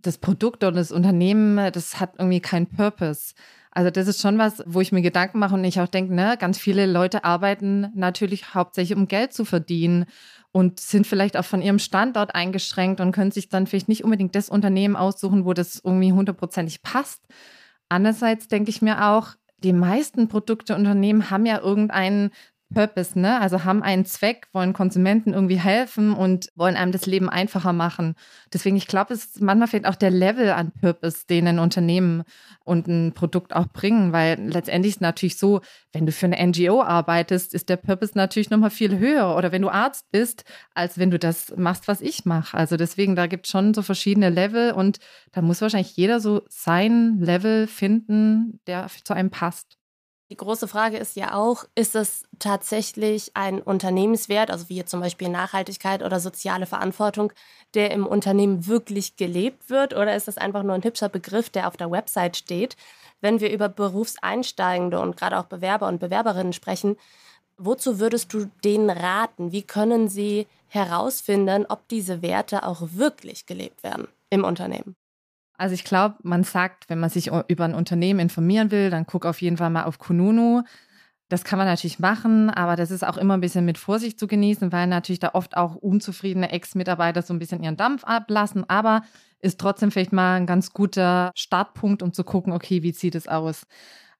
das 0.02 0.18
Produkt 0.18 0.62
oder 0.64 0.72
das 0.72 0.92
Unternehmen, 0.92 1.72
das 1.72 1.98
hat 1.98 2.14
irgendwie 2.18 2.40
keinen 2.40 2.66
Purpose. 2.68 3.34
Also 3.70 3.90
das 3.90 4.06
ist 4.06 4.20
schon 4.20 4.36
was, 4.36 4.62
wo 4.66 4.82
ich 4.82 4.92
mir 4.92 5.00
Gedanken 5.00 5.38
mache 5.38 5.54
und 5.54 5.64
ich 5.64 5.80
auch 5.80 5.88
denke, 5.88 6.14
ne, 6.14 6.36
ganz 6.38 6.58
viele 6.58 6.84
Leute 6.84 7.24
arbeiten 7.24 7.90
natürlich 7.94 8.54
hauptsächlich, 8.54 8.98
um 8.98 9.08
Geld 9.08 9.32
zu 9.32 9.44
verdienen. 9.46 10.04
und 10.52 10.80
sind 10.80 11.06
vielleicht 11.06 11.36
auch 11.38 11.44
von 11.46 11.62
ihrem 11.62 11.78
Standort 11.78 12.34
eingeschränkt 12.34 13.00
und 13.00 13.12
können 13.12 13.30
sich 13.30 13.48
dann 13.48 13.66
vielleicht 13.66 13.88
nicht 13.88 14.04
unbedingt 14.04 14.34
das 14.34 14.50
Unternehmen 14.50 14.96
aussuchen, 14.96 15.46
wo 15.46 15.54
das 15.54 15.80
irgendwie 15.82 16.12
hundertprozentig 16.12 16.82
passt. 16.82 17.26
Andererseits 17.88 18.48
denke 18.48 18.70
ich 18.70 18.82
mir 18.82 19.06
auch, 19.08 19.30
die 19.58 19.72
meisten 19.72 20.28
Produkteunternehmen 20.28 21.30
haben 21.30 21.46
ja 21.46 21.60
irgendeinen 21.60 22.30
Purpose, 22.72 23.18
ne? 23.18 23.40
Also 23.40 23.64
haben 23.64 23.82
einen 23.82 24.04
Zweck, 24.04 24.48
wollen 24.52 24.72
Konsumenten 24.72 25.32
irgendwie 25.32 25.58
helfen 25.58 26.12
und 26.12 26.48
wollen 26.54 26.76
einem 26.76 26.92
das 26.92 27.06
Leben 27.06 27.28
einfacher 27.28 27.72
machen. 27.72 28.14
Deswegen, 28.52 28.76
ich 28.76 28.86
glaube, 28.86 29.14
es 29.14 29.40
manchmal 29.40 29.68
fehlt 29.68 29.86
auch 29.86 29.94
der 29.94 30.10
Level 30.10 30.50
an 30.50 30.72
Purpose, 30.80 31.26
den 31.28 31.46
ein 31.48 31.58
Unternehmen 31.58 32.24
und 32.64 32.86
ein 32.88 33.12
Produkt 33.12 33.54
auch 33.54 33.66
bringen, 33.68 34.12
weil 34.12 34.38
letztendlich 34.40 34.90
ist 34.90 34.96
es 34.96 35.00
natürlich 35.00 35.36
so, 35.36 35.60
wenn 35.92 36.06
du 36.06 36.12
für 36.12 36.26
eine 36.26 36.44
NGO 36.46 36.82
arbeitest, 36.82 37.54
ist 37.54 37.68
der 37.68 37.76
Purpose 37.76 38.12
natürlich 38.14 38.50
nochmal 38.50 38.70
viel 38.70 38.98
höher 38.98 39.36
oder 39.36 39.52
wenn 39.52 39.62
du 39.62 39.68
Arzt 39.68 40.10
bist, 40.10 40.44
als 40.74 40.98
wenn 40.98 41.10
du 41.10 41.18
das 41.18 41.54
machst, 41.56 41.88
was 41.88 42.00
ich 42.00 42.24
mache. 42.24 42.56
Also 42.56 42.76
deswegen, 42.76 43.16
da 43.16 43.26
gibt 43.26 43.46
es 43.46 43.52
schon 43.52 43.74
so 43.74 43.82
verschiedene 43.82 44.30
Level 44.30 44.72
und 44.72 44.98
da 45.32 45.42
muss 45.42 45.60
wahrscheinlich 45.60 45.96
jeder 45.96 46.20
so 46.20 46.42
sein 46.48 47.18
Level 47.18 47.66
finden, 47.66 48.60
der 48.66 48.86
zu 49.04 49.14
einem 49.14 49.30
passt. 49.30 49.78
Die 50.32 50.36
große 50.38 50.66
Frage 50.66 50.96
ist 50.96 51.14
ja 51.14 51.34
auch, 51.34 51.66
ist 51.74 51.94
es 51.94 52.22
tatsächlich 52.38 53.32
ein 53.34 53.60
Unternehmenswert, 53.60 54.50
also 54.50 54.70
wie 54.70 54.82
zum 54.82 55.00
Beispiel 55.00 55.28
Nachhaltigkeit 55.28 56.02
oder 56.02 56.20
soziale 56.20 56.64
Verantwortung, 56.64 57.34
der 57.74 57.90
im 57.90 58.06
Unternehmen 58.06 58.66
wirklich 58.66 59.16
gelebt 59.16 59.68
wird 59.68 59.92
oder 59.92 60.16
ist 60.16 60.28
das 60.28 60.38
einfach 60.38 60.62
nur 60.62 60.72
ein 60.72 60.84
hübscher 60.84 61.10
Begriff, 61.10 61.50
der 61.50 61.68
auf 61.68 61.76
der 61.76 61.90
Website 61.90 62.38
steht? 62.38 62.76
Wenn 63.20 63.40
wir 63.40 63.52
über 63.52 63.68
Berufseinsteigende 63.68 65.00
und 65.00 65.18
gerade 65.18 65.38
auch 65.38 65.44
Bewerber 65.44 65.86
und 65.86 66.00
Bewerberinnen 66.00 66.54
sprechen, 66.54 66.96
wozu 67.58 68.00
würdest 68.00 68.32
du 68.32 68.46
denen 68.64 68.88
raten? 68.88 69.52
Wie 69.52 69.64
können 69.64 70.08
sie 70.08 70.46
herausfinden, 70.68 71.66
ob 71.68 71.86
diese 71.88 72.22
Werte 72.22 72.62
auch 72.64 72.80
wirklich 72.94 73.44
gelebt 73.44 73.82
werden 73.82 74.08
im 74.30 74.44
Unternehmen? 74.44 74.96
Also 75.62 75.74
ich 75.74 75.84
glaube, 75.84 76.16
man 76.24 76.42
sagt, 76.42 76.90
wenn 76.90 76.98
man 76.98 77.08
sich 77.08 77.30
über 77.46 77.64
ein 77.64 77.76
Unternehmen 77.76 78.18
informieren 78.18 78.72
will, 78.72 78.90
dann 78.90 79.06
guck 79.06 79.24
auf 79.24 79.40
jeden 79.40 79.58
Fall 79.58 79.70
mal 79.70 79.84
auf 79.84 80.00
Kununu. 80.00 80.62
Das 81.28 81.44
kann 81.44 81.56
man 81.56 81.68
natürlich 81.68 82.00
machen, 82.00 82.50
aber 82.50 82.74
das 82.74 82.90
ist 82.90 83.04
auch 83.04 83.16
immer 83.16 83.34
ein 83.34 83.40
bisschen 83.40 83.64
mit 83.64 83.78
Vorsicht 83.78 84.18
zu 84.18 84.26
genießen, 84.26 84.72
weil 84.72 84.88
natürlich 84.88 85.20
da 85.20 85.30
oft 85.34 85.56
auch 85.56 85.76
unzufriedene 85.76 86.50
Ex-Mitarbeiter 86.50 87.22
so 87.22 87.32
ein 87.32 87.38
bisschen 87.38 87.62
ihren 87.62 87.76
Dampf 87.76 88.02
ablassen. 88.02 88.68
Aber 88.68 89.02
ist 89.38 89.60
trotzdem 89.60 89.92
vielleicht 89.92 90.12
mal 90.12 90.34
ein 90.34 90.46
ganz 90.46 90.72
guter 90.72 91.30
Startpunkt, 91.36 92.02
um 92.02 92.12
zu 92.12 92.24
gucken, 92.24 92.52
okay, 92.52 92.82
wie 92.82 92.92
sieht 92.92 93.14
es 93.14 93.28
aus? 93.28 93.62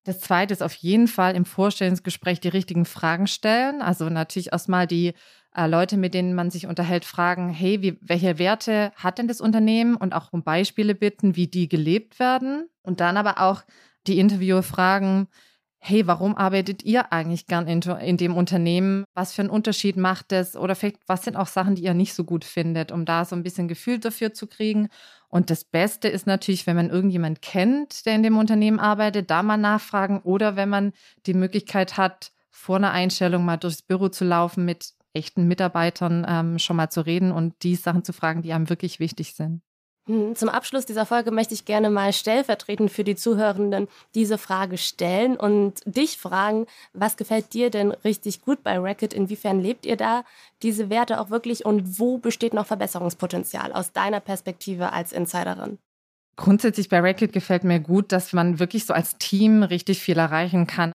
Das 0.05 0.21
zweite 0.21 0.53
ist 0.53 0.63
auf 0.63 0.75
jeden 0.75 1.09
Fall 1.09 1.35
im 1.35 1.45
Vorstellungsgespräch 1.45 2.39
die 2.39 2.49
richtigen 2.51 2.85
Fragen 2.85 3.27
stellen. 3.27 3.83
Also 3.83 4.09
natürlich 4.11 4.53
erstmal 4.53 4.87
die 4.87 5.15
äh, 5.55 5.67
Leute, 5.67 5.97
mit 5.97 6.15
denen 6.15 6.35
man 6.35 6.51
sich 6.51 6.67
unterhält, 6.67 7.05
fragen, 7.05 7.51
hey, 7.51 7.83
wie, 7.83 7.99
welche 8.01 8.39
Werte 8.39 8.93
hat 8.97 9.19
denn 9.19 9.29
das 9.29 9.41
Unternehmen? 9.41 9.97
Und 9.97 10.15
auch 10.15 10.33
um 10.33 10.43
Beispiele 10.43 10.95
bitten, 10.95 11.37
wie 11.37 11.47
die 11.47 11.69
gelebt 11.69 12.19
werden. 12.19 12.69
Und 12.83 13.01
dann 13.01 13.17
aber 13.17 13.41
auch 13.41 13.63
die 14.07 14.19
Interviewer 14.19 14.63
fragen, 14.63 15.29
hey, 15.85 16.07
warum 16.07 16.37
arbeitet 16.37 16.85
ihr 16.85 17.13
eigentlich 17.13 17.49
gern 17.49 17.67
in, 17.67 17.83
in, 17.83 18.17
dem 18.17 18.37
Unternehmen? 18.37 19.05
Was 19.15 19.33
für 19.33 19.43
einen 19.43 19.51
Unterschied 19.51 19.97
macht 19.97 20.31
es? 20.31 20.57
Oder 20.57 20.77
vielleicht, 20.77 21.01
was 21.09 21.25
sind 21.25 21.37
auch 21.37 21.49
Sachen, 21.49 21.75
die 21.75 21.83
ihr 21.83 21.93
nicht 21.93 22.15
so 22.15 22.23
gut 22.23 22.45
findet, 22.45 22.93
um 22.93 23.05
da 23.05 23.25
so 23.25 23.35
ein 23.35 23.43
bisschen 23.43 23.67
Gefühl 23.67 23.99
dafür 23.99 24.33
zu 24.33 24.47
kriegen? 24.47 24.89
Und 25.29 25.51
das 25.51 25.65
Beste 25.65 26.07
ist 26.07 26.27
natürlich, 26.27 26.69
wenn 26.69 26.77
man 26.77 26.89
irgendjemand 26.89 27.43
kennt, 27.43 28.07
der 28.07 28.15
in 28.15 28.23
dem 28.23 28.37
Unternehmen 28.37 28.79
arbeitet, 28.79 29.31
da 29.31 29.43
mal 29.43 29.57
nachfragen 29.57 30.21
oder 30.21 30.55
wenn 30.55 30.69
man 30.69 30.93
die 31.27 31.35
Möglichkeit 31.35 31.97
hat, 31.97 32.31
vor 32.51 32.77
einer 32.77 32.93
Einstellung 32.93 33.45
mal 33.45 33.57
durchs 33.57 33.83
Büro 33.83 34.09
zu 34.09 34.25
laufen 34.25 34.65
mit 34.65 34.93
echten 35.15 35.47
Mitarbeitern 35.49 36.27
ähm, 36.29 36.59
schon 36.59 36.77
mal 36.77 36.91
zu 36.91 37.05
reden 37.05 37.33
und 37.33 37.55
die 37.63 37.77
Sachen 37.77 38.05
zu 38.05 38.13
fragen, 38.13 38.43
die 38.43 38.53
einem 38.53 38.69
wirklich 38.69 39.01
wichtig 39.01 39.35
sind. 39.35 39.63
Hm, 40.07 40.35
zum 40.35 40.49
Abschluss 40.49 40.85
dieser 40.85 41.07
Folge 41.07 41.31
möchte 41.31 41.55
ich 41.55 41.65
gerne 41.65 41.89
mal 41.89 42.13
stellvertretend 42.13 42.91
für 42.91 43.05
die 43.05 43.15
Zuhörenden 43.15 43.87
diese 44.17 44.37
Frage 44.37 44.77
stellen 44.77 45.37
und 45.37 45.81
dich 45.85 46.19
fragen, 46.19 46.67
was 46.93 47.17
gefällt 47.17 47.53
dir 47.55 47.71
denn 47.71 47.93
richtig 47.93 48.43
gut 48.43 48.65
bei 48.65 48.79
Racket? 48.79 49.15
Inwiefern 49.15 49.61
lebt 49.61 49.87
ihr 49.87 49.97
da 49.97 50.25
diese 50.63 50.91
Werte 50.91 51.21
auch 51.21 51.31
wirklich 51.31 51.65
und 51.65 52.01
wo 52.01 52.19
besteht 52.19 52.53
noch 52.53 52.67
Verbesserungspotenzial 52.67 53.73
aus 53.73 53.93
deiner 53.93 54.19
Perspektive 54.19 54.93
als 54.93 55.13
Insiderin? 55.13 55.79
Grundsätzlich 56.35 56.89
bei 56.89 56.99
Racket 56.99 57.33
gefällt 57.33 57.63
mir 57.63 57.79
gut, 57.79 58.11
dass 58.11 58.33
man 58.33 58.59
wirklich 58.59 58.87
so 58.87 58.95
als 58.95 59.19
Team 59.19 59.63
richtig 59.63 60.01
viel 60.01 60.19
erreichen 60.19 60.67
kann. 60.67 60.93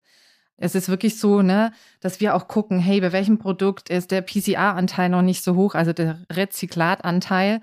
Es 0.58 0.74
ist 0.74 0.88
wirklich 0.88 1.20
so, 1.20 1.42
ne, 1.42 1.72
dass 2.00 2.22
wir 2.22 2.36
auch 2.36 2.48
gucken, 2.48 2.80
hey, 2.80 3.02
bei 3.02 3.12
welchem 3.12 3.38
Produkt 3.38 3.90
ist 3.90 4.12
der 4.12 4.22
PCR-Anteil 4.22 5.10
noch 5.10 5.22
nicht 5.22 5.44
so 5.44 5.56
hoch, 5.56 5.76
also 5.76 5.92
der 5.92 6.20
Rezyklatanteil. 6.32 7.62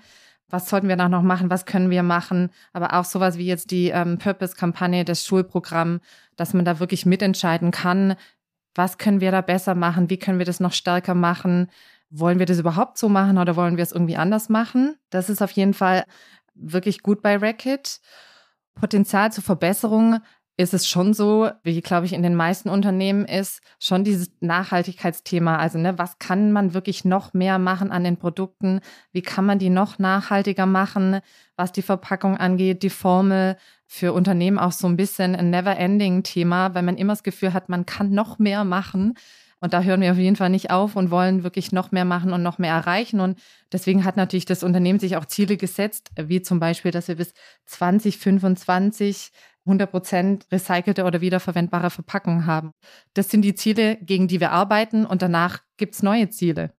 Was 0.49 0.69
sollten 0.69 0.87
wir 0.87 0.95
da 0.95 1.09
noch 1.09 1.23
machen? 1.23 1.49
Was 1.49 1.65
können 1.65 1.89
wir 1.89 2.03
machen? 2.03 2.51
Aber 2.71 2.93
auch 2.93 3.05
sowas 3.05 3.39
wie 3.39 3.47
jetzt 3.47 3.71
die 3.71 3.89
ähm, 3.89 4.19
Purpose-Kampagne, 4.19 5.05
das 5.05 5.25
Schulprogramm, 5.25 5.99
dass 6.35 6.53
man 6.53 6.65
da 6.65 6.79
wirklich 6.79 7.07
mitentscheiden 7.07 7.71
kann. 7.71 8.15
Was 8.75 8.99
können 8.99 9.21
wir 9.21 9.31
da 9.31 9.41
besser 9.41 9.73
machen? 9.73 10.11
Wie 10.11 10.19
können 10.19 10.37
wir 10.37 10.45
das 10.45 10.59
noch 10.59 10.73
stärker 10.73 11.15
machen? 11.15 11.71
Wollen 12.11 12.37
wir 12.37 12.45
das 12.45 12.59
überhaupt 12.59 12.99
so 12.99 13.09
machen 13.09 13.39
oder 13.39 13.55
wollen 13.55 13.77
wir 13.77 13.83
es 13.83 13.91
irgendwie 13.91 14.17
anders 14.17 14.49
machen? 14.49 14.95
Das 15.09 15.31
ist 15.31 15.41
auf 15.41 15.51
jeden 15.51 15.73
Fall 15.73 16.03
wirklich 16.53 17.01
gut 17.01 17.23
bei 17.23 17.37
Racket. 17.37 17.99
Potenzial 18.75 19.31
zur 19.31 19.43
Verbesserung 19.43 20.19
ist 20.55 20.73
es 20.73 20.87
schon 20.87 21.13
so, 21.13 21.49
wie 21.63 21.81
glaube 21.81 22.05
ich 22.05 22.13
in 22.13 22.21
den 22.21 22.35
meisten 22.35 22.69
Unternehmen 22.69 23.25
ist, 23.25 23.61
schon 23.79 24.03
dieses 24.03 24.31
Nachhaltigkeitsthema. 24.39 25.57
Also, 25.57 25.79
ne, 25.79 25.97
was 25.97 26.19
kann 26.19 26.51
man 26.51 26.75
wirklich 26.75 27.05
noch 27.05 27.33
mehr 27.33 27.57
machen 27.57 27.91
an 27.91 28.03
den 28.03 28.17
Produkten? 28.17 28.81
Wie 29.11 29.23
kann 29.23 29.45
man 29.45 29.57
die 29.57 29.71
noch 29.71 29.97
nachhaltiger 29.97 30.67
machen? 30.67 31.21
Was 31.55 31.71
die 31.71 31.81
Verpackung 31.81 32.37
angeht, 32.37 32.83
die 32.83 32.91
Formel 32.91 33.57
für 33.87 34.13
Unternehmen 34.13 34.59
auch 34.59 34.71
so 34.71 34.87
ein 34.87 34.97
bisschen 34.97 35.35
ein 35.35 35.49
Never-Ending-Thema, 35.49 36.75
weil 36.75 36.83
man 36.83 36.97
immer 36.97 37.13
das 37.13 37.23
Gefühl 37.23 37.53
hat, 37.53 37.69
man 37.69 37.85
kann 37.85 38.11
noch 38.11 38.37
mehr 38.37 38.63
machen. 38.63 39.15
Und 39.59 39.71
da 39.73 39.81
hören 39.81 40.01
wir 40.01 40.11
auf 40.11 40.17
jeden 40.17 40.35
Fall 40.35 40.49
nicht 40.49 40.71
auf 40.71 40.97
und 40.97 41.09
wollen 41.09 41.43
wirklich 41.43 41.71
noch 41.71 41.91
mehr 41.93 42.03
machen 42.03 42.33
und 42.33 42.43
noch 42.43 42.57
mehr 42.57 42.73
erreichen. 42.73 43.21
Und 43.21 43.39
deswegen 43.71 44.03
hat 44.03 44.17
natürlich 44.17 44.43
das 44.43 44.61
Unternehmen 44.61 44.99
sich 44.99 45.15
auch 45.15 45.23
Ziele 45.23 45.55
gesetzt, 45.55 46.11
wie 46.17 46.41
zum 46.41 46.59
Beispiel, 46.59 46.91
dass 46.91 47.07
wir 47.07 47.15
bis 47.15 47.33
2025 47.67 49.31
100% 49.65 50.51
recycelte 50.51 51.05
oder 51.05 51.21
wiederverwendbare 51.21 51.89
Verpackungen 51.89 52.45
haben. 52.45 52.71
Das 53.13 53.29
sind 53.29 53.43
die 53.43 53.55
Ziele, 53.55 53.97
gegen 54.01 54.27
die 54.27 54.39
wir 54.39 54.51
arbeiten 54.51 55.05
und 55.05 55.21
danach 55.21 55.61
gibt 55.77 55.95
es 55.95 56.03
neue 56.03 56.29
Ziele. 56.29 56.73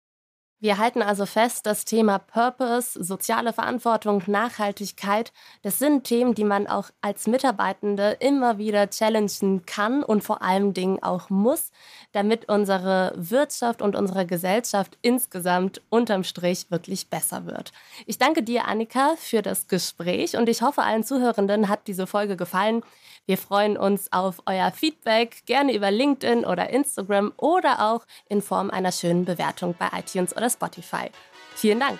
Wir 0.63 0.77
halten 0.77 1.01
also 1.01 1.25
fest, 1.25 1.65
das 1.65 1.83
Thema 1.83 2.19
Purpose, 2.19 3.03
soziale 3.03 3.51
Verantwortung, 3.51 4.23
Nachhaltigkeit, 4.27 5.33
das 5.61 5.77
sind 5.77 6.05
Themen, 6.05 6.35
die 6.35 6.45
man 6.45 6.67
auch 6.67 6.89
als 7.01 7.27
Mitarbeitende 7.27 8.15
immer 8.21 8.57
wieder 8.57 8.89
challengen 8.89 9.65
kann 9.65 10.03
und 10.03 10.23
vor 10.23 10.41
allen 10.41 10.73
Dingen 10.73 11.03
auch 11.03 11.29
muss, 11.29 11.73
damit 12.13 12.47
unsere 12.47 13.11
Wirtschaft 13.17 13.81
und 13.81 13.97
unsere 13.97 14.25
Gesellschaft 14.25 14.97
insgesamt 15.01 15.81
unterm 15.89 16.23
Strich 16.23 16.71
wirklich 16.71 17.09
besser 17.09 17.45
wird. 17.45 17.73
Ich 18.05 18.17
danke 18.17 18.41
dir, 18.41 18.65
Annika, 18.65 19.15
für 19.17 19.41
das 19.41 19.67
Gespräch 19.67 20.37
und 20.37 20.47
ich 20.47 20.61
hoffe, 20.61 20.83
allen 20.83 21.03
Zuhörenden 21.03 21.67
hat 21.67 21.87
diese 21.87 22.07
Folge 22.07 22.37
gefallen. 22.37 22.83
Wir 23.25 23.37
freuen 23.37 23.77
uns 23.77 24.11
auf 24.11 24.41
euer 24.45 24.71
Feedback, 24.71 25.45
gerne 25.45 25.73
über 25.73 25.91
LinkedIn 25.91 26.43
oder 26.43 26.69
Instagram 26.71 27.31
oder 27.37 27.93
auch 27.93 28.05
in 28.27 28.41
Form 28.41 28.69
einer 28.69 28.91
schönen 28.91 29.23
Bewertung 29.23 29.75
bei 29.79 29.87
iTunes 29.97 30.35
oder 30.35 30.49
Spotify. 30.49 31.09
Vielen 31.55 31.79
Dank. 31.79 31.99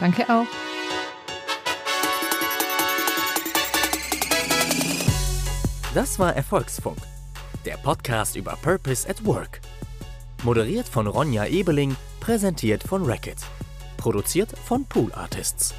Danke 0.00 0.24
auch. 0.32 0.46
Das 5.94 6.18
war 6.18 6.34
Erfolgsfunk, 6.34 6.96
der 7.66 7.76
Podcast 7.76 8.34
über 8.36 8.56
Purpose 8.62 9.06
at 9.06 9.26
Work. 9.26 9.60
Moderiert 10.42 10.88
von 10.88 11.06
Ronja 11.06 11.44
Ebeling, 11.44 11.94
präsentiert 12.18 12.82
von 12.82 13.04
Racket. 13.04 13.36
Produziert 13.98 14.56
von 14.58 14.86
Pool 14.86 15.12
Artists. 15.12 15.74